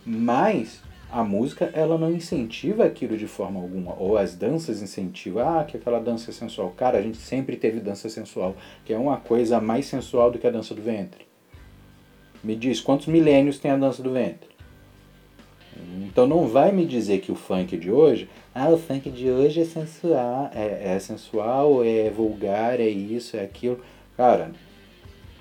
Mas 0.06 0.82
a 1.13 1.23
música 1.23 1.69
ela 1.73 1.95
não 1.95 2.12
incentiva 2.12 2.84
aquilo 2.84 3.15
de 3.15 3.28
forma 3.28 3.60
alguma, 3.60 3.95
ou 3.99 4.17
as 4.17 4.36
danças 4.36 4.82
incentivam, 4.82 5.47
ah, 5.47 5.63
que 5.63 5.78
aquela 5.78 5.99
dança 5.99 6.32
é 6.32 6.34
sensual. 6.34 6.71
Cara, 6.71 6.97
a 6.97 7.02
gente 7.04 7.17
sempre 7.17 7.56
teve 7.56 7.80
dança 7.80 8.10
sensual, 8.10 8.56
que 8.84 8.91
é 8.91 8.97
uma 8.97 9.17
coisa 9.17 9.62
mais 9.62 9.86
sensual 9.86 10.32
do 10.32 10.39
que 10.39 10.47
a 10.47 10.52
dança 10.52 10.73
do 10.73 10.82
ventre. 10.82 11.28
Me 12.43 12.56
diz, 12.56 12.82
quantos 12.82 13.06
milênios 13.06 13.60
tem 13.60 13.69
a 13.69 13.78
dança 13.78 14.02
do 14.02 14.12
ventre? 14.12 14.49
Então 16.02 16.26
não 16.26 16.47
vai 16.47 16.71
me 16.71 16.84
dizer 16.84 17.19
que 17.19 17.32
o 17.32 17.36
funk 17.36 17.78
de 17.78 17.91
hoje, 17.91 18.28
ah, 18.54 18.69
o 18.69 18.78
funk 18.80 19.12
de 19.12 19.30
hoje 19.30 19.62
é 19.62 19.65
sensual, 19.65 20.49
é, 20.52 20.95
é 20.95 20.99
sensual, 20.99 21.84
é 21.84 22.10
vulgar, 22.10 22.80
é 22.80 22.89
isso, 22.89 23.38
é 23.38 23.43
aquilo. 23.43 23.80
Cara, 24.17 24.52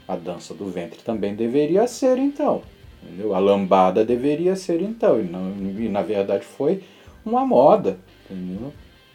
a 0.07 0.17
dança 0.17 0.53
do 0.53 0.67
ventre 0.67 1.01
também 1.03 1.35
deveria 1.35 1.87
ser 1.87 2.19
então. 2.19 2.61
Entendeu? 3.03 3.35
A 3.35 3.39
lambada 3.39 4.05
deveria 4.05 4.57
ser 4.57 4.81
então. 4.81 5.21
E, 5.21 5.25
não, 5.25 5.51
e 5.79 5.89
na 5.89 6.03
verdade 6.03 6.45
foi 6.45 6.83
uma 7.25 7.45
moda. 7.45 7.99
Entendeu? 8.31 8.73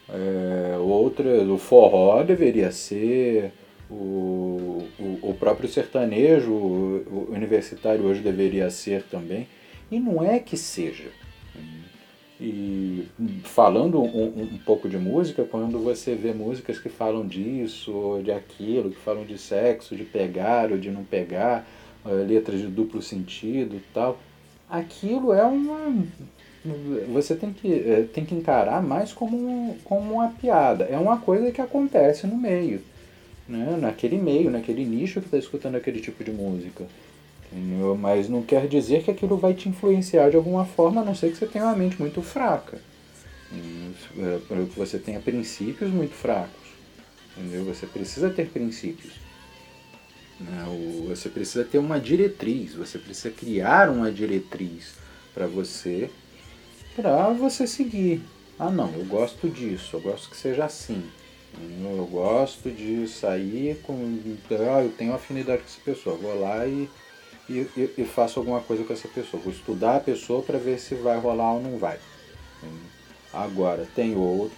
É, 0.09 0.77
outra, 0.77 1.43
o 1.43 1.57
forró 1.57 2.23
deveria 2.23 2.71
ser, 2.71 3.51
o, 3.89 4.83
o, 4.99 5.19
o 5.21 5.33
próprio 5.33 5.67
sertanejo 5.67 6.51
o 6.51 7.27
universitário 7.31 8.05
hoje 8.05 8.21
deveria 8.21 8.69
ser 8.69 9.03
também. 9.03 9.47
E 9.91 9.99
não 9.99 10.23
é 10.23 10.39
que 10.39 10.57
seja. 10.57 11.09
E 12.39 13.07
falando 13.45 13.99
um, 13.99 14.41
um, 14.43 14.59
pouco 14.63 14.87
de 14.87 14.97
música, 14.97 15.43
quando 15.43 15.79
você 15.79 16.13
vê 16.13 16.33
músicas 16.33 16.77
que 16.77 16.87
falam 16.87 17.25
disso, 17.25 17.91
ou 17.91 18.21
de 18.21 18.31
aquilo, 18.31 18.91
que 18.91 18.99
falam 18.99 19.25
de 19.25 19.39
sexo, 19.39 19.95
de 19.95 20.03
pegar 20.03 20.71
ou 20.71 20.77
de 20.77 20.91
não 20.91 21.03
pegar, 21.03 21.67
letras 22.11 22.59
de 22.59 22.67
duplo 22.67 23.01
sentido 23.01 23.81
tal, 23.93 24.19
aquilo 24.69 25.33
é 25.33 25.43
uma. 25.43 26.05
Você 27.13 27.35
tem 27.35 27.53
que, 27.53 27.71
eh, 27.71 28.05
tem 28.13 28.25
que 28.25 28.35
encarar 28.35 28.81
mais 28.83 29.13
como, 29.13 29.77
como 29.83 30.15
uma 30.15 30.29
piada. 30.29 30.85
É 30.85 30.97
uma 30.97 31.17
coisa 31.17 31.51
que 31.51 31.61
acontece 31.61 32.27
no 32.27 32.37
meio. 32.37 32.81
né? 33.47 33.77
naquele 33.79 34.17
meio, 34.17 34.51
naquele 34.51 34.83
nicho 34.83 35.21
que 35.21 35.27
está 35.27 35.37
escutando 35.37 35.75
aquele 35.75 36.01
tipo 36.01 36.23
de 36.23 36.31
música. 36.31 36.85
Entendeu? 37.51 37.95
Mas 37.95 38.27
não 38.27 38.41
quer 38.41 38.67
dizer 38.67 39.03
que 39.03 39.11
aquilo 39.11 39.37
vai 39.37 39.53
te 39.53 39.69
influenciar 39.69 40.29
de 40.29 40.35
alguma 40.35 40.65
forma, 40.65 41.01
a 41.01 41.05
não 41.05 41.15
ser 41.15 41.31
que 41.31 41.37
você 41.37 41.47
tenha 41.47 41.63
uma 41.65 41.75
mente 41.75 41.99
muito 41.99 42.21
fraca. 42.21 42.77
É, 43.53 44.65
que 44.65 44.77
você 44.77 44.99
tenha 44.99 45.21
princípios 45.21 45.89
muito 45.89 46.13
fracos. 46.13 46.67
Entendeu? 47.37 47.63
Você 47.65 47.85
precisa 47.85 48.29
ter 48.29 48.49
princípios. 48.49 49.13
Né? 50.39 50.65
Você 51.07 51.29
precisa 51.29 51.63
ter 51.63 51.77
uma 51.77 51.99
diretriz, 51.99 52.73
você 52.73 52.97
precisa 52.97 53.31
criar 53.31 53.89
uma 53.89 54.11
diretriz 54.11 54.93
para 55.33 55.47
você, 55.47 56.09
para 56.95 57.29
você 57.29 57.65
seguir. 57.65 58.21
Ah 58.59 58.71
não, 58.71 58.91
eu 58.93 59.05
gosto 59.05 59.49
disso, 59.49 59.95
eu 59.97 60.01
gosto 60.01 60.29
que 60.29 60.37
seja 60.37 60.65
assim. 60.65 61.03
Eu 61.81 62.05
gosto 62.05 62.69
de 62.69 63.07
sair 63.07 63.77
com. 63.81 64.19
Ah, 64.51 64.83
eu 64.83 64.91
tenho 64.91 65.13
afinidade 65.13 65.63
com 65.63 65.67
essa 65.67 65.81
pessoa, 65.83 66.15
vou 66.15 66.39
lá 66.39 66.67
e, 66.67 66.87
e, 67.49 67.67
e 67.97 68.05
faço 68.05 68.39
alguma 68.39 68.59
coisa 68.61 68.83
com 68.83 68.93
essa 68.93 69.07
pessoa. 69.07 69.41
Vou 69.41 69.51
estudar 69.51 69.97
a 69.97 69.99
pessoa 69.99 70.43
para 70.43 70.59
ver 70.59 70.79
se 70.79 70.93
vai 70.95 71.17
rolar 71.17 71.53
ou 71.53 71.61
não 71.61 71.77
vai. 71.77 71.99
Agora, 73.33 73.85
tem 73.93 74.15
outro, 74.15 74.57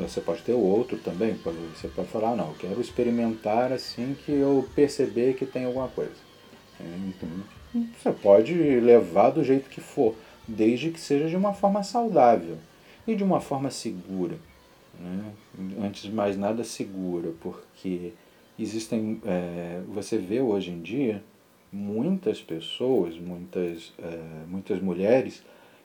você 0.00 0.20
pode 0.20 0.42
ter 0.42 0.52
outro 0.52 0.96
também, 0.98 1.36
você 1.74 1.88
pode 1.88 2.08
falar, 2.08 2.36
não, 2.36 2.48
eu 2.48 2.54
quero 2.54 2.80
experimentar 2.80 3.72
assim 3.72 4.16
que 4.24 4.32
eu 4.32 4.66
perceber 4.74 5.34
que 5.34 5.44
tem 5.44 5.64
alguma 5.64 5.88
coisa. 5.88 6.14
Então, 6.80 7.28
você 7.98 8.12
pode 8.12 8.54
levar 8.54 9.30
do 9.30 9.42
jeito 9.42 9.68
que 9.68 9.80
for, 9.80 10.14
desde 10.46 10.90
que 10.90 11.00
seja 11.00 11.28
de 11.28 11.36
uma 11.36 11.52
forma 11.52 11.82
saudável 11.82 12.56
e 13.06 13.14
de 13.14 13.24
uma 13.24 13.40
forma 13.40 13.70
segura. 13.70 14.36
Né? 14.98 15.32
Antes 15.82 16.02
de 16.02 16.12
mais 16.12 16.36
nada, 16.36 16.62
segura, 16.64 17.32
porque 17.40 18.12
existem, 18.58 19.20
é, 19.26 19.80
você 19.88 20.16
vê 20.16 20.40
hoje 20.40 20.70
em 20.70 20.80
dia 20.80 21.22
muitas 21.72 22.40
pessoas, 22.40 23.18
muitas, 23.18 23.92
é, 23.98 24.46
muitas 24.46 24.80
mulheres 24.80 25.42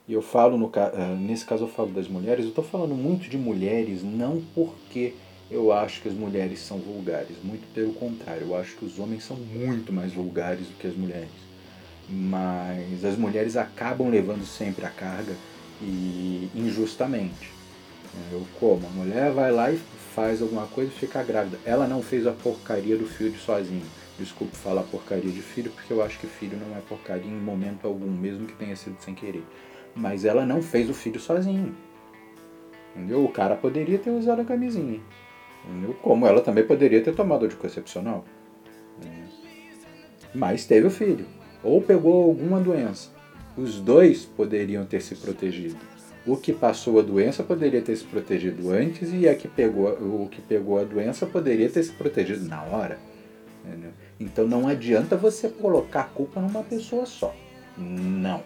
e 0.07 0.13
eu 0.13 0.21
falo, 0.21 0.57
no, 0.57 0.71
eh, 0.75 1.15
nesse 1.19 1.45
caso 1.45 1.65
eu 1.65 1.67
falo 1.67 1.89
das 1.91 2.07
mulheres, 2.07 2.43
eu 2.43 2.49
estou 2.49 2.63
falando 2.63 2.95
muito 2.95 3.29
de 3.29 3.37
mulheres, 3.37 4.03
não 4.03 4.41
porque 4.53 5.13
eu 5.49 5.71
acho 5.71 6.01
que 6.01 6.07
as 6.07 6.13
mulheres 6.13 6.59
são 6.59 6.77
vulgares, 6.77 7.37
muito 7.43 7.71
pelo 7.73 7.93
contrário, 7.93 8.47
eu 8.47 8.55
acho 8.55 8.75
que 8.77 8.85
os 8.85 8.97
homens 8.99 9.23
são 9.23 9.37
muito 9.37 9.91
mais 9.91 10.13
vulgares 10.13 10.67
do 10.67 10.77
que 10.77 10.87
as 10.87 10.95
mulheres. 10.95 11.29
Mas 12.09 13.05
as 13.05 13.17
mulheres 13.17 13.55
acabam 13.55 14.09
levando 14.09 14.45
sempre 14.45 14.85
a 14.85 14.89
carga 14.89 15.33
e 15.81 16.49
injustamente. 16.55 17.51
Eu 18.31 18.45
como? 18.59 18.85
A 18.85 18.89
mulher 18.89 19.31
vai 19.31 19.51
lá 19.51 19.71
e 19.71 19.79
faz 20.13 20.41
alguma 20.41 20.67
coisa 20.67 20.91
e 20.91 20.99
fica 20.99 21.23
grávida. 21.23 21.57
Ela 21.65 21.87
não 21.87 22.01
fez 22.01 22.27
a 22.27 22.31
porcaria 22.31 22.97
do 22.97 23.05
filho 23.05 23.37
sozinha. 23.39 23.85
Desculpe 24.19 24.55
falar 24.57 24.83
porcaria 24.83 25.31
de 25.31 25.41
filho, 25.41 25.71
porque 25.71 25.93
eu 25.93 26.03
acho 26.03 26.19
que 26.19 26.27
filho 26.27 26.57
não 26.57 26.75
é 26.77 26.81
porcaria 26.81 27.31
em 27.31 27.39
momento 27.39 27.87
algum, 27.87 28.11
mesmo 28.11 28.45
que 28.45 28.53
tenha 28.53 28.75
sido 28.75 28.97
sem 29.01 29.15
querer. 29.15 29.43
Mas 29.95 30.25
ela 30.25 30.45
não 30.45 30.61
fez 30.61 30.89
o 30.89 30.93
filho 30.93 31.19
sozinha. 31.19 31.71
Entendeu? 32.95 33.23
O 33.23 33.29
cara 33.29 33.55
poderia 33.55 33.97
ter 33.97 34.09
usado 34.09 34.41
a 34.41 34.45
camisinha. 34.45 34.99
Entendeu? 35.65 35.93
Como 36.01 36.25
ela 36.25 36.41
também 36.41 36.65
poderia 36.65 37.01
ter 37.01 37.15
tomado 37.15 37.45
anticoncepcional. 37.45 38.25
Mas 40.33 40.65
teve 40.65 40.87
o 40.87 40.91
filho. 40.91 41.25
Ou 41.63 41.81
pegou 41.81 42.23
alguma 42.23 42.59
doença. 42.59 43.09
Os 43.55 43.79
dois 43.79 44.25
poderiam 44.25 44.85
ter 44.85 45.01
se 45.01 45.15
protegido. 45.15 45.77
O 46.25 46.37
que 46.37 46.53
passou 46.53 46.99
a 46.99 47.01
doença 47.01 47.43
poderia 47.43 47.81
ter 47.81 47.95
se 47.95 48.03
protegido 48.03 48.69
antes 48.69 49.11
e 49.11 49.27
a 49.27 49.35
que 49.35 49.47
pegou, 49.47 49.89
o 49.89 50.29
que 50.29 50.41
pegou 50.41 50.79
a 50.79 50.83
doença 50.83 51.25
poderia 51.25 51.69
ter 51.69 51.83
se 51.83 51.91
protegido 51.91 52.47
na 52.47 52.63
hora. 52.63 52.99
Entendeu? 53.65 53.91
Então 54.19 54.47
não 54.47 54.67
adianta 54.67 55.17
você 55.17 55.49
colocar 55.49 56.01
a 56.01 56.05
culpa 56.05 56.39
numa 56.39 56.63
pessoa 56.63 57.05
só. 57.05 57.35
Não. 57.77 58.43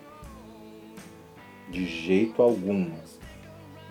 De 1.70 1.86
jeito 1.86 2.42
algum. 2.42 2.92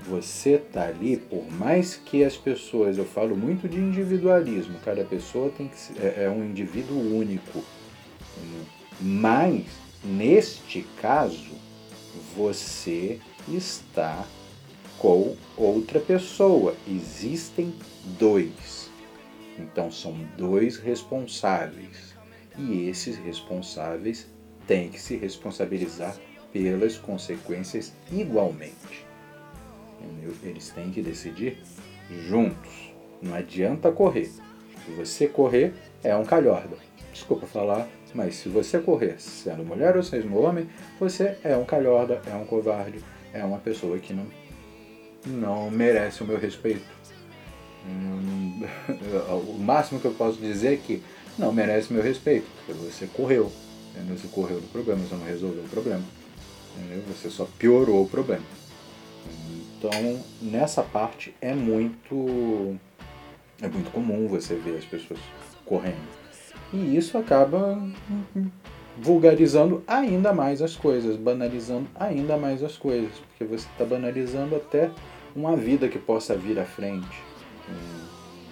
Você 0.06 0.58
tá 0.58 0.86
ali, 0.86 1.16
por 1.16 1.50
mais 1.50 1.96
que 1.96 2.24
as 2.24 2.36
pessoas, 2.36 2.98
eu 2.98 3.06
falo 3.06 3.34
muito 3.34 3.66
de 3.66 3.78
individualismo, 3.78 4.78
cada 4.84 5.02
pessoa 5.02 5.50
tem 5.50 5.66
que 5.66 5.78
ser, 5.78 5.94
é, 5.98 6.24
é 6.24 6.30
um 6.30 6.44
indivíduo 6.44 6.98
único. 7.16 7.64
Mas, 9.00 9.64
neste 10.04 10.82
caso, 11.00 11.52
você 12.36 13.18
está 13.48 14.26
com 14.98 15.36
outra 15.56 16.00
pessoa. 16.00 16.74
Existem 16.88 17.74
dois. 18.18 18.90
Então 19.58 19.90
são 19.90 20.16
dois 20.36 20.78
responsáveis. 20.78 22.14
E 22.58 22.88
esses 22.88 23.16
responsáveis 23.16 24.26
têm 24.66 24.88
que 24.88 25.00
se 25.00 25.16
responsabilizar 25.16 26.16
pelas 26.54 26.96
consequências 26.96 27.92
igualmente. 28.12 29.04
Entendeu? 30.00 30.32
Eles 30.44 30.70
têm 30.70 30.92
que 30.92 31.02
decidir 31.02 31.58
juntos. 32.28 32.94
Não 33.20 33.34
adianta 33.34 33.90
correr. 33.90 34.26
Se 34.26 34.90
você 34.96 35.26
correr, 35.26 35.74
é 36.04 36.14
um 36.14 36.24
calhorda. 36.24 36.76
Desculpa 37.12 37.46
falar, 37.46 37.88
mas 38.14 38.36
se 38.36 38.48
você 38.48 38.78
correr 38.78 39.20
sendo 39.20 39.64
mulher 39.64 39.96
ou 39.96 40.02
sendo 40.02 40.38
homem, 40.38 40.68
você 41.00 41.36
é 41.42 41.56
um 41.56 41.64
calhorda, 41.64 42.22
é 42.30 42.34
um 42.36 42.44
covarde, 42.44 43.00
é 43.32 43.44
uma 43.44 43.58
pessoa 43.58 43.98
que 43.98 44.12
não, 44.12 44.26
não 45.26 45.70
merece 45.70 46.22
o 46.22 46.26
meu 46.26 46.38
respeito. 46.38 46.86
O 49.46 49.58
máximo 49.58 50.00
que 50.00 50.06
eu 50.06 50.14
posso 50.14 50.38
dizer 50.38 50.74
é 50.74 50.76
que 50.76 51.02
não 51.38 51.52
merece 51.52 51.92
meu 51.92 52.02
respeito, 52.02 52.46
porque 52.64 52.72
você 52.72 53.06
correu. 53.06 53.52
Você 54.08 54.26
correu 54.28 54.60
do 54.60 54.68
problema, 54.68 55.02
você 55.02 55.14
não 55.14 55.24
resolveu 55.24 55.62
o 55.62 55.68
problema. 55.68 56.02
Entendeu? 56.76 57.02
Você 57.08 57.30
só 57.30 57.46
piorou 57.58 58.02
o 58.02 58.08
problema. 58.08 58.44
Então, 59.78 59.90
nessa 60.40 60.82
parte 60.82 61.34
é 61.40 61.54
muito 61.54 62.76
é 63.60 63.68
muito 63.68 63.90
comum 63.90 64.26
você 64.26 64.54
ver 64.54 64.78
as 64.78 64.84
pessoas 64.84 65.20
correndo. 65.64 66.24
E 66.72 66.96
isso 66.96 67.16
acaba 67.16 67.78
vulgarizando 68.98 69.82
ainda 69.86 70.32
mais 70.32 70.62
as 70.62 70.76
coisas, 70.76 71.16
banalizando 71.16 71.86
ainda 71.94 72.36
mais 72.36 72.62
as 72.62 72.76
coisas, 72.76 73.12
porque 73.28 73.44
você 73.44 73.66
está 73.66 73.84
banalizando 73.84 74.56
até 74.56 74.90
uma 75.34 75.56
vida 75.56 75.88
que 75.88 75.98
possa 75.98 76.36
vir 76.36 76.58
à 76.58 76.64
frente. 76.64 77.22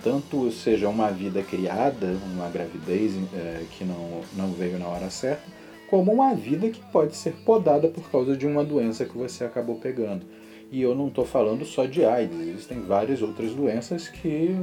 Tanto 0.03 0.51
seja 0.51 0.89
uma 0.89 1.11
vida 1.11 1.43
criada, 1.43 2.17
uma 2.33 2.49
gravidez 2.49 3.13
é, 3.35 3.65
que 3.71 3.85
não, 3.85 4.23
não 4.35 4.53
veio 4.53 4.79
na 4.79 4.89
hora 4.89 5.09
certa, 5.11 5.45
como 5.93 6.11
uma 6.11 6.35
vida 6.35 6.71
que 6.71 6.81
pode 6.91 7.15
ser 7.15 7.35
podada 7.45 7.87
por 7.87 8.11
causa 8.11 8.35
de 8.35 8.47
uma 8.47 8.65
doença 8.65 9.05
que 9.05 9.15
você 9.15 9.45
acabou 9.45 9.77
pegando. 9.77 10.25
E 10.71 10.81
eu 10.81 10.95
não 10.95 11.09
estou 11.09 11.27
falando 11.27 11.67
só 11.67 11.85
de 11.85 12.03
AIDS, 12.03 12.41
existem 12.41 12.81
várias 12.81 13.21
outras 13.21 13.53
doenças 13.53 14.09
que, 14.09 14.57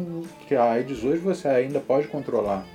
que 0.48 0.56
a 0.56 0.64
AIDS 0.64 1.04
hoje 1.04 1.20
você 1.20 1.48
ainda 1.48 1.80
pode 1.80 2.08
controlar. 2.08 2.66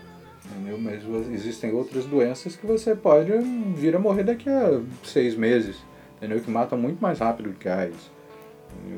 Entendeu? 0.46 0.78
Mas 0.78 1.02
existem 1.32 1.72
outras 1.72 2.04
doenças 2.04 2.54
que 2.54 2.64
você 2.64 2.94
pode 2.94 3.32
vir 3.74 3.96
a 3.96 3.98
morrer 3.98 4.22
daqui 4.22 4.48
a 4.48 4.80
seis 5.02 5.34
meses, 5.34 5.78
entendeu? 6.16 6.38
que 6.38 6.48
matam 6.48 6.78
muito 6.78 7.00
mais 7.00 7.18
rápido 7.18 7.50
do 7.50 7.58
que 7.58 7.68
a 7.68 7.80
AIDS. 7.80 8.08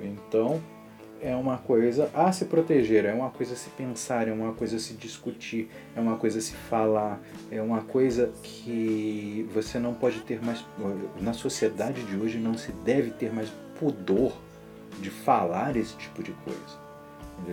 Então, 0.04 0.60
é 1.26 1.34
uma 1.34 1.58
coisa 1.58 2.08
a 2.14 2.30
se 2.30 2.44
proteger, 2.44 3.04
é 3.04 3.12
uma 3.12 3.30
coisa 3.30 3.54
a 3.54 3.56
se 3.56 3.68
pensar, 3.70 4.28
é 4.28 4.32
uma 4.32 4.52
coisa 4.52 4.76
a 4.76 4.78
se 4.78 4.94
discutir, 4.94 5.68
é 5.96 6.00
uma 6.00 6.16
coisa 6.16 6.38
a 6.38 6.40
se 6.40 6.52
falar, 6.52 7.20
é 7.50 7.60
uma 7.60 7.82
coisa 7.82 8.32
que 8.44 9.44
você 9.52 9.76
não 9.76 9.92
pode 9.92 10.20
ter 10.20 10.40
mais. 10.40 10.64
Na 11.20 11.32
sociedade 11.32 12.04
de 12.04 12.16
hoje 12.16 12.38
não 12.38 12.56
se 12.56 12.70
deve 12.70 13.10
ter 13.10 13.34
mais 13.34 13.48
pudor 13.76 14.36
de 15.00 15.10
falar 15.10 15.76
esse 15.76 15.96
tipo 15.96 16.22
de 16.22 16.30
coisa, 16.44 16.78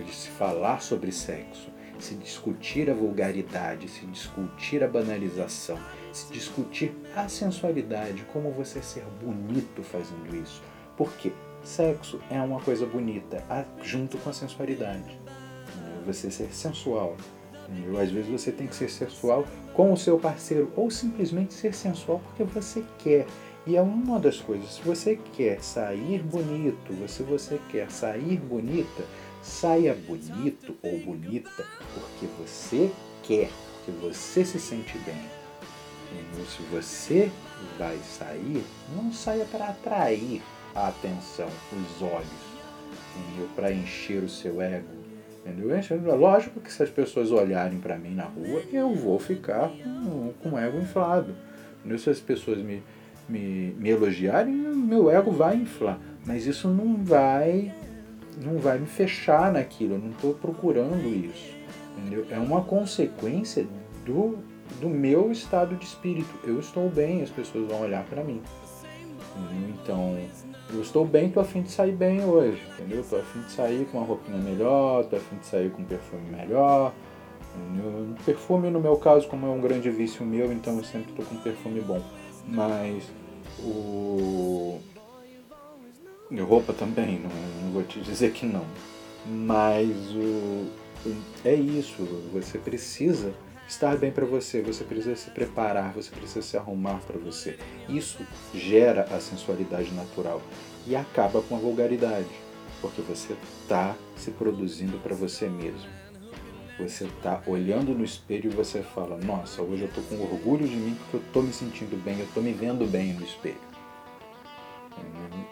de 0.06 0.14
se 0.14 0.28
falar 0.28 0.80
sobre 0.80 1.10
sexo, 1.10 1.68
se 1.98 2.14
discutir 2.14 2.88
a 2.88 2.94
vulgaridade, 2.94 3.88
se 3.88 4.06
discutir 4.06 4.84
a 4.84 4.88
banalização, 4.88 5.80
se 6.12 6.32
discutir 6.32 6.94
a 7.16 7.28
sensualidade, 7.28 8.24
como 8.32 8.52
você 8.52 8.80
ser 8.80 9.02
bonito 9.20 9.82
fazendo 9.82 10.36
isso. 10.36 10.62
Por 10.96 11.12
quê? 11.14 11.32
Sexo 11.64 12.20
é 12.30 12.38
uma 12.40 12.60
coisa 12.60 12.84
bonita, 12.84 13.42
junto 13.82 14.18
com 14.18 14.28
a 14.28 14.32
sensualidade. 14.34 15.18
Você 16.04 16.30
ser 16.30 16.52
sensual. 16.52 17.16
Às 18.00 18.10
vezes 18.10 18.30
você 18.30 18.52
tem 18.52 18.66
que 18.66 18.74
ser 18.74 18.90
sensual 18.90 19.46
com 19.72 19.90
o 19.90 19.96
seu 19.96 20.18
parceiro 20.18 20.70
ou 20.76 20.90
simplesmente 20.90 21.54
ser 21.54 21.74
sensual 21.74 22.20
porque 22.20 22.44
você 22.44 22.84
quer. 22.98 23.26
E 23.66 23.76
é 23.76 23.80
uma 23.80 24.20
das 24.20 24.40
coisas, 24.40 24.74
se 24.74 24.82
você 24.82 25.18
quer 25.32 25.62
sair 25.62 26.22
bonito, 26.22 27.08
se 27.08 27.22
você 27.22 27.58
quer 27.70 27.90
sair 27.90 28.36
bonita, 28.36 29.02
saia 29.42 29.94
bonito 29.94 30.76
ou 30.82 30.98
bonita 31.00 31.64
porque 31.94 32.26
você 32.38 32.90
quer, 33.22 33.50
porque 33.76 33.90
você 34.02 34.44
se 34.44 34.60
sente 34.60 34.98
bem. 34.98 35.24
E 36.12 36.46
se 36.46 36.62
você 36.64 37.30
vai 37.78 37.98
sair, 38.00 38.62
não 38.94 39.10
saia 39.10 39.46
para 39.46 39.68
atrair 39.68 40.42
a 40.74 40.88
atenção, 40.88 41.48
os 41.72 42.02
olhos, 42.02 42.54
para 43.54 43.72
encher 43.72 44.22
o 44.22 44.28
seu 44.28 44.60
ego, 44.60 45.04
Entendeu? 45.46 45.76
É 45.76 46.14
lógico 46.16 46.58
que 46.58 46.72
se 46.72 46.82
as 46.82 46.88
pessoas 46.88 47.30
olharem 47.30 47.78
para 47.78 47.98
mim 47.98 48.14
na 48.14 48.24
rua, 48.24 48.62
eu 48.72 48.94
vou 48.94 49.18
ficar 49.18 49.68
com, 49.68 50.32
com 50.42 50.54
o 50.54 50.58
ego 50.58 50.78
inflado. 50.78 51.34
Entendeu? 51.80 51.98
Se 51.98 52.08
as 52.08 52.18
pessoas 52.18 52.58
me, 52.58 52.82
me, 53.28 53.74
me 53.78 53.90
elogiarem, 53.90 54.54
meu 54.54 55.10
ego 55.10 55.30
vai 55.30 55.56
inflar. 55.56 56.00
Mas 56.24 56.46
isso 56.46 56.66
não 56.66 56.96
vai 56.96 57.74
não 58.42 58.58
vai 58.58 58.78
me 58.78 58.86
fechar 58.86 59.52
naquilo, 59.52 59.94
eu 59.94 59.98
não 59.98 60.10
estou 60.10 60.34
procurando 60.34 61.06
isso. 61.06 61.54
Entendeu? 61.96 62.26
É 62.30 62.38
uma 62.38 62.62
consequência 62.64 63.66
do, 64.04 64.38
do 64.80 64.88
meu 64.88 65.30
estado 65.30 65.76
de 65.76 65.84
espírito. 65.84 66.34
Eu 66.42 66.58
estou 66.58 66.88
bem, 66.88 67.22
as 67.22 67.30
pessoas 67.30 67.68
vão 67.68 67.82
olhar 67.82 68.04
para 68.06 68.24
mim. 68.24 68.42
Entendeu? 69.36 69.76
Então, 69.82 70.18
eu 70.74 70.82
estou 70.82 71.04
bem, 71.04 71.30
tô 71.30 71.40
afim 71.40 71.62
de 71.62 71.70
sair 71.70 71.92
bem 71.92 72.24
hoje, 72.24 72.60
entendeu? 72.72 73.04
Tô 73.08 73.16
afim 73.16 73.40
de 73.42 73.52
sair 73.52 73.86
com 73.86 73.98
uma 73.98 74.06
roupinha 74.06 74.38
melhor, 74.38 75.04
tô 75.04 75.16
afim 75.16 75.36
de 75.36 75.46
sair 75.46 75.70
com 75.70 75.82
um 75.82 75.84
perfume 75.84 76.30
melhor. 76.30 76.92
Perfume, 78.24 78.70
no 78.70 78.80
meu 78.80 78.96
caso, 78.96 79.28
como 79.28 79.46
é 79.46 79.48
um 79.48 79.60
grande 79.60 79.88
vício 79.90 80.24
meu, 80.26 80.52
então 80.52 80.76
eu 80.76 80.84
sempre 80.84 81.12
tô 81.12 81.22
com 81.22 81.36
um 81.36 81.40
perfume 81.40 81.80
bom. 81.80 82.02
Mas 82.46 83.04
o. 83.60 84.80
E 86.30 86.40
roupa 86.40 86.72
também, 86.72 87.20
não, 87.20 87.30
não 87.62 87.72
vou 87.72 87.82
te 87.84 88.00
dizer 88.00 88.32
que 88.32 88.44
não. 88.44 88.64
Mas 89.26 89.90
o. 90.14 90.66
É 91.44 91.54
isso, 91.54 92.02
você 92.32 92.58
precisa 92.58 93.32
estar 93.68 93.96
bem 93.96 94.10
para 94.10 94.24
você, 94.24 94.60
você 94.62 94.84
precisa 94.84 95.16
se 95.16 95.30
preparar, 95.30 95.92
você 95.92 96.10
precisa 96.10 96.42
se 96.42 96.56
arrumar 96.56 97.00
para 97.06 97.18
você. 97.18 97.58
Isso 97.88 98.24
gera 98.54 99.02
a 99.04 99.20
sensualidade 99.20 99.92
natural 99.92 100.40
e 100.86 100.94
acaba 100.94 101.40
com 101.42 101.56
a 101.56 101.58
vulgaridade, 101.58 102.28
porque 102.80 103.02
você 103.02 103.34
está 103.62 103.94
se 104.16 104.30
produzindo 104.30 104.98
para 104.98 105.14
você 105.14 105.48
mesmo. 105.48 105.88
Você 106.78 107.04
está 107.04 107.40
olhando 107.46 107.94
no 107.94 108.04
espelho 108.04 108.50
e 108.50 108.54
você 108.54 108.82
fala: 108.82 109.16
Nossa, 109.18 109.62
hoje 109.62 109.82
eu 109.82 109.88
estou 109.88 110.02
com 110.04 110.20
orgulho 110.22 110.66
de 110.66 110.74
mim 110.74 110.96
porque 110.96 111.16
eu 111.18 111.20
estou 111.20 111.42
me 111.42 111.52
sentindo 111.52 111.96
bem, 112.02 112.18
eu 112.18 112.24
estou 112.24 112.42
me 112.42 112.52
vendo 112.52 112.84
bem 112.90 113.12
no 113.12 113.24
espelho. 113.24 113.60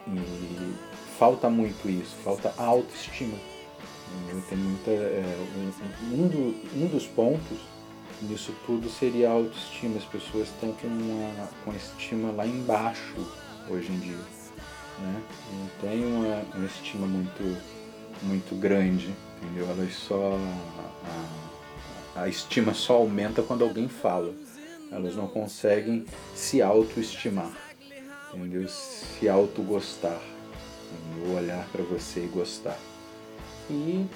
E 0.08 0.74
falta 1.16 1.48
muito 1.48 1.88
isso, 1.88 2.16
falta 2.24 2.52
autoestima. 2.58 3.38
Tem 4.48 4.58
muita, 4.58 4.90
é, 4.90 5.24
um, 5.56 6.24
um, 6.24 6.28
do, 6.28 6.76
um 6.76 6.86
dos 6.86 7.06
pontos 7.06 7.58
nisso 8.24 8.54
tudo 8.66 8.88
seria 8.88 9.28
a 9.28 9.32
autoestima. 9.32 9.98
As 9.98 10.04
pessoas 10.04 10.48
estão 10.48 10.72
com, 10.72 10.86
uma, 10.86 11.48
com 11.64 11.70
a 11.70 11.74
estima 11.74 12.32
lá 12.32 12.46
embaixo 12.46 13.14
hoje 13.68 13.90
em 13.90 13.98
dia. 13.98 14.16
Né? 14.98 15.22
Não 15.52 15.68
tem 15.80 16.04
uma, 16.04 16.42
uma 16.54 16.66
estima 16.66 17.06
muito, 17.06 17.62
muito 18.22 18.54
grande, 18.54 19.14
entendeu? 19.40 19.68
Elas 19.68 19.94
só. 19.94 20.38
A, 22.14 22.22
a 22.22 22.28
estima 22.28 22.74
só 22.74 22.94
aumenta 22.94 23.42
quando 23.42 23.64
alguém 23.64 23.88
fala. 23.88 24.34
Elas 24.90 25.16
não 25.16 25.26
conseguem 25.26 26.04
se 26.34 26.60
autoestimar, 26.60 27.50
entendeu? 28.34 28.68
Se 28.68 29.26
autogostar, 29.26 30.20
entendeu? 30.92 31.34
olhar 31.34 31.66
para 31.72 31.82
você 31.82 32.20
e 32.20 32.26
gostar. 32.26 32.78
E 33.70 34.06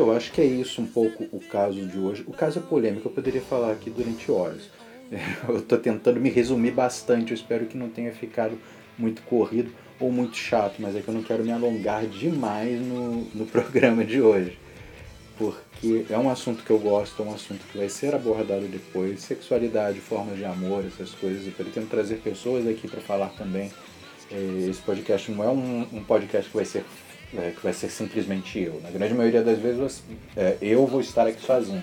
eu 0.00 0.12
acho 0.12 0.32
que 0.32 0.40
é 0.40 0.44
isso 0.44 0.80
um 0.80 0.86
pouco 0.86 1.24
o 1.32 1.40
caso 1.40 1.86
de 1.86 1.98
hoje. 1.98 2.24
O 2.26 2.32
caso 2.32 2.58
é 2.58 2.62
polêmico, 2.62 3.08
eu 3.08 3.12
poderia 3.12 3.40
falar 3.40 3.72
aqui 3.72 3.90
durante 3.90 4.30
horas. 4.30 4.70
Eu 5.48 5.58
estou 5.58 5.78
tentando 5.78 6.20
me 6.20 6.28
resumir 6.28 6.72
bastante, 6.72 7.30
eu 7.30 7.36
espero 7.36 7.66
que 7.66 7.76
não 7.76 7.88
tenha 7.88 8.12
ficado 8.12 8.58
muito 8.98 9.22
corrido 9.22 9.70
ou 10.00 10.10
muito 10.10 10.36
chato, 10.36 10.74
mas 10.80 10.96
é 10.96 11.00
que 11.00 11.06
eu 11.06 11.14
não 11.14 11.22
quero 11.22 11.44
me 11.44 11.52
alongar 11.52 12.04
demais 12.06 12.80
no, 12.80 13.22
no 13.32 13.46
programa 13.46 14.04
de 14.04 14.20
hoje. 14.20 14.58
Porque 15.38 16.06
é 16.10 16.18
um 16.18 16.30
assunto 16.30 16.64
que 16.64 16.70
eu 16.70 16.78
gosto, 16.78 17.22
é 17.22 17.26
um 17.26 17.34
assunto 17.34 17.60
que 17.70 17.78
vai 17.78 17.88
ser 17.88 18.14
abordado 18.14 18.66
depois. 18.66 19.20
Sexualidade, 19.20 20.00
formas 20.00 20.36
de 20.36 20.44
amor, 20.44 20.84
essas 20.84 21.10
coisas. 21.12 21.46
Eu 21.46 21.52
pretendo 21.52 21.86
trazer 21.86 22.16
pessoas 22.16 22.66
aqui 22.66 22.88
para 22.88 23.00
falar 23.00 23.28
também. 23.28 23.70
É, 24.30 24.68
esse 24.68 24.80
podcast 24.80 25.30
não 25.30 25.44
é 25.44 25.48
um, 25.48 25.86
um 25.92 26.02
podcast 26.02 26.50
que 26.50 26.56
vai 26.56 26.64
ser 26.64 26.84
é, 27.38 27.50
que 27.50 27.62
vai 27.62 27.72
ser 27.72 27.90
simplesmente 27.90 28.58
eu. 28.58 28.80
Na 28.82 28.90
grande 28.90 29.14
maioria 29.14 29.42
das 29.42 29.58
vezes 29.58 30.02
é, 30.36 30.56
eu 30.60 30.86
vou 30.86 31.00
estar 31.00 31.26
aqui 31.26 31.40
sozinho. 31.40 31.82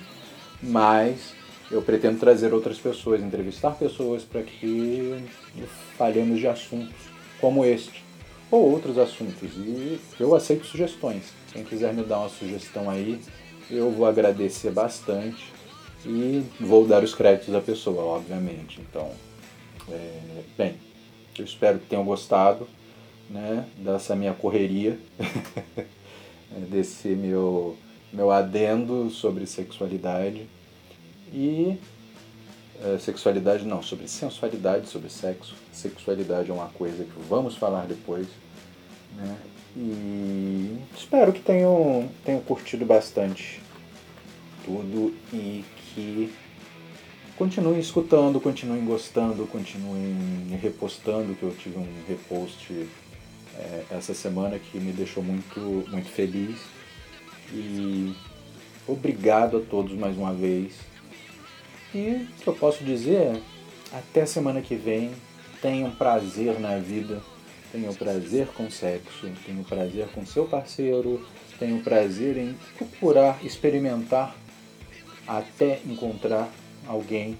Mas 0.61 1.33
eu 1.69 1.81
pretendo 1.81 2.19
trazer 2.19 2.53
outras 2.53 2.77
pessoas, 2.77 3.21
entrevistar 3.21 3.71
pessoas 3.71 4.23
para 4.23 4.41
que 4.43 5.23
falemos 5.97 6.39
de 6.39 6.47
assuntos 6.47 6.95
como 7.39 7.65
este 7.65 8.03
ou 8.49 8.71
outros 8.71 8.97
assuntos. 8.97 9.51
E 9.55 9.99
eu 10.19 10.35
aceito 10.35 10.65
sugestões. 10.65 11.23
Quem 11.51 11.63
quiser 11.63 11.93
me 11.93 12.03
dar 12.03 12.19
uma 12.19 12.29
sugestão 12.29 12.89
aí, 12.89 13.19
eu 13.69 13.91
vou 13.91 14.05
agradecer 14.05 14.71
bastante 14.71 15.51
e 16.05 16.43
vou 16.59 16.85
dar 16.85 17.03
os 17.03 17.13
créditos 17.13 17.53
à 17.55 17.61
pessoa, 17.61 18.03
obviamente. 18.03 18.79
Então, 18.81 19.11
é, 19.89 20.19
bem, 20.57 20.75
eu 21.37 21.45
espero 21.45 21.79
que 21.79 21.87
tenham 21.87 22.03
gostado 22.03 22.67
né, 23.29 23.67
dessa 23.77 24.15
minha 24.15 24.33
correria, 24.33 24.99
desse 26.69 27.09
meu, 27.09 27.75
meu 28.11 28.31
adendo 28.31 29.09
sobre 29.09 29.45
sexualidade 29.45 30.47
e 31.31 31.77
é, 32.83 32.97
sexualidade 32.97 33.65
não, 33.65 33.81
sobre 33.81 34.07
sensualidade, 34.07 34.87
sobre 34.87 35.09
sexo. 35.09 35.55
Sexualidade 35.71 36.51
é 36.51 36.53
uma 36.53 36.67
coisa 36.67 37.03
que 37.03 37.19
vamos 37.29 37.55
falar 37.55 37.85
depois. 37.85 38.27
Né? 39.15 39.37
E 39.75 40.77
espero 40.95 41.33
que 41.33 41.39
tenham, 41.39 42.09
tenham 42.23 42.41
curtido 42.41 42.85
bastante 42.85 43.61
tudo 44.65 45.13
e 45.33 45.63
que 45.77 46.31
continuem 47.37 47.79
escutando, 47.79 48.39
continuem 48.39 48.85
gostando, 48.85 49.47
continuem 49.47 50.57
repostando, 50.61 51.33
que 51.35 51.43
eu 51.43 51.55
tive 51.55 51.77
um 51.77 51.87
repost 52.07 52.87
é, 53.57 53.83
essa 53.91 54.13
semana 54.13 54.57
que 54.59 54.79
me 54.79 54.91
deixou 54.91 55.23
muito, 55.23 55.59
muito 55.89 56.09
feliz. 56.09 56.59
E 57.51 58.15
obrigado 58.87 59.57
a 59.57 59.61
todos 59.61 59.93
mais 59.93 60.17
uma 60.17 60.33
vez. 60.33 60.73
E 61.93 62.27
o 62.39 62.43
que 62.43 62.47
eu 62.47 62.55
posso 62.55 62.83
dizer 62.83 63.15
é, 63.15 63.41
até 63.93 64.25
semana 64.25 64.61
que 64.61 64.75
vem, 64.75 65.11
tenham 65.61 65.91
prazer 65.91 66.59
na 66.59 66.77
vida, 66.77 67.21
tenham 67.71 67.93
prazer 67.93 68.47
com 68.47 68.69
sexo, 68.69 69.29
tenham 69.45 69.63
prazer 69.63 70.07
com 70.07 70.25
seu 70.25 70.45
parceiro, 70.45 71.25
tenham 71.59 71.79
prazer 71.79 72.37
em 72.37 72.57
procurar, 72.77 73.43
experimentar 73.45 74.35
até 75.27 75.79
encontrar 75.85 76.49
alguém, 76.87 77.37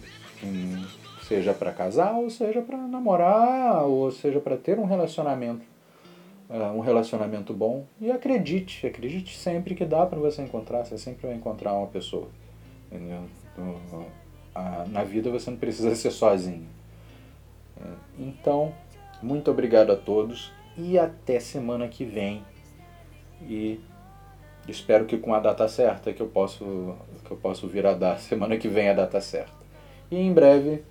seja 1.27 1.53
para 1.53 1.73
casar, 1.73 2.13
ou 2.13 2.29
seja 2.29 2.61
para 2.61 2.77
namorar, 2.77 3.83
ou 3.83 4.11
seja 4.11 4.39
para 4.39 4.55
ter 4.55 4.79
um 4.79 4.85
relacionamento 4.85 5.72
um 6.49 6.79
relacionamento 6.79 7.53
bom 7.53 7.85
e 7.99 8.11
acredite, 8.11 8.85
acredite 8.85 9.37
sempre 9.37 9.75
que 9.75 9.85
dá 9.85 10.05
para 10.05 10.19
você 10.19 10.41
encontrar, 10.41 10.85
você 10.85 10.97
sempre 10.97 11.27
vai 11.27 11.35
encontrar 11.35 11.73
uma 11.73 11.87
pessoa. 11.87 12.27
Entendeu? 12.91 13.23
Uh, 13.57 14.89
na 14.89 15.03
vida 15.03 15.31
você 15.31 15.49
não 15.49 15.57
precisa 15.57 15.93
ser 15.95 16.11
sozinho. 16.11 16.67
Uh, 17.77 17.97
então, 18.19 18.73
muito 19.21 19.49
obrigado 19.49 19.91
a 19.91 19.95
todos 19.95 20.51
e 20.77 20.97
até 20.97 21.39
semana 21.39 21.87
que 21.87 22.05
vem. 22.05 22.43
E 23.41 23.79
espero 24.67 25.05
que 25.05 25.17
com 25.17 25.33
a 25.33 25.39
data 25.39 25.67
certa 25.67 26.13
que 26.13 26.21
eu 26.21 26.27
posso 26.27 26.95
que 27.25 27.31
eu 27.31 27.37
posso 27.37 27.67
vir 27.67 27.85
a 27.85 27.93
dar 27.93 28.17
semana 28.21 28.57
que 28.57 28.67
vem 28.67 28.89
a 28.89 28.93
data 28.93 29.19
certa. 29.19 29.63
E 30.11 30.17
em 30.17 30.31
breve 30.31 30.83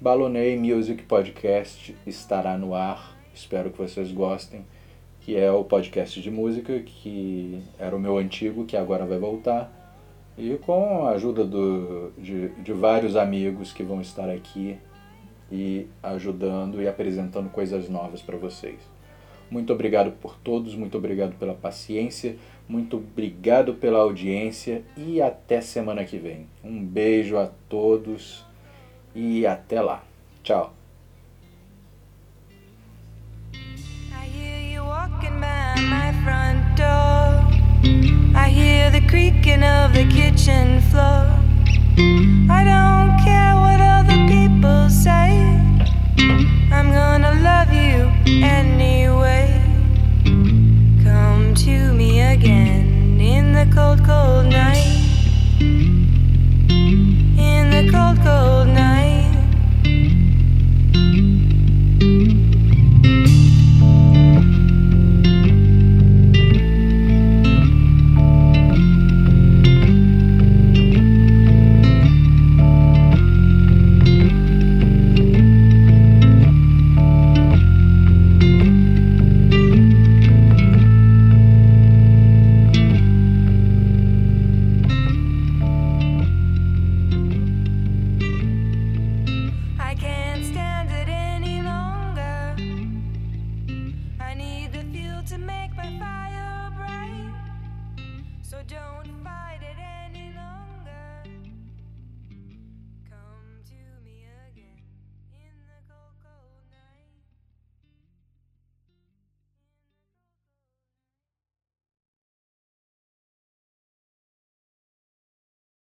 Balonei 0.00 0.58
Music 0.58 1.02
Podcast 1.04 1.96
estará 2.06 2.58
no 2.58 2.74
ar. 2.74 3.18
Espero 3.32 3.70
que 3.70 3.78
vocês 3.78 4.12
gostem 4.12 4.64
que 5.20 5.36
é 5.36 5.50
o 5.50 5.64
podcast 5.64 6.20
de 6.20 6.30
música, 6.30 6.80
que 6.80 7.62
era 7.78 7.94
o 7.94 8.00
meu 8.00 8.18
antigo, 8.18 8.64
que 8.64 8.76
agora 8.76 9.04
vai 9.04 9.18
voltar. 9.18 9.70
E 10.38 10.56
com 10.62 11.06
a 11.06 11.10
ajuda 11.10 11.44
do, 11.44 12.12
de, 12.16 12.48
de 12.48 12.72
vários 12.72 13.16
amigos 13.16 13.72
que 13.72 13.82
vão 13.82 14.00
estar 14.00 14.30
aqui 14.30 14.78
e 15.52 15.86
ajudando 16.02 16.80
e 16.80 16.88
apresentando 16.88 17.50
coisas 17.50 17.88
novas 17.88 18.22
para 18.22 18.36
vocês. 18.36 18.78
Muito 19.50 19.72
obrigado 19.72 20.12
por 20.12 20.36
todos, 20.36 20.74
muito 20.74 20.96
obrigado 20.96 21.36
pela 21.36 21.54
paciência, 21.54 22.36
muito 22.68 22.96
obrigado 22.98 23.74
pela 23.74 23.98
audiência 23.98 24.82
e 24.96 25.20
até 25.20 25.60
semana 25.60 26.04
que 26.04 26.18
vem. 26.18 26.46
Um 26.62 26.84
beijo 26.84 27.36
a 27.36 27.50
todos 27.68 28.46
e 29.14 29.44
até 29.44 29.80
lá. 29.80 30.04
Tchau. 30.44 30.79
front 36.24 36.76
door. 36.76 37.26
I 38.34 38.48
hear 38.48 38.90
the 38.90 39.00
creaking 39.08 39.62
of 39.62 39.92
the 39.92 40.04
kitchen 40.08 40.80
floor. 40.90 41.26
I 42.58 42.60
don't 42.72 43.12
care 43.24 43.54
what 43.64 43.80
other 43.80 44.18
people 44.28 44.88
say. 44.88 45.28
I'm 46.72 46.92
gonna 46.92 47.34
love 47.42 47.72
you 47.72 48.10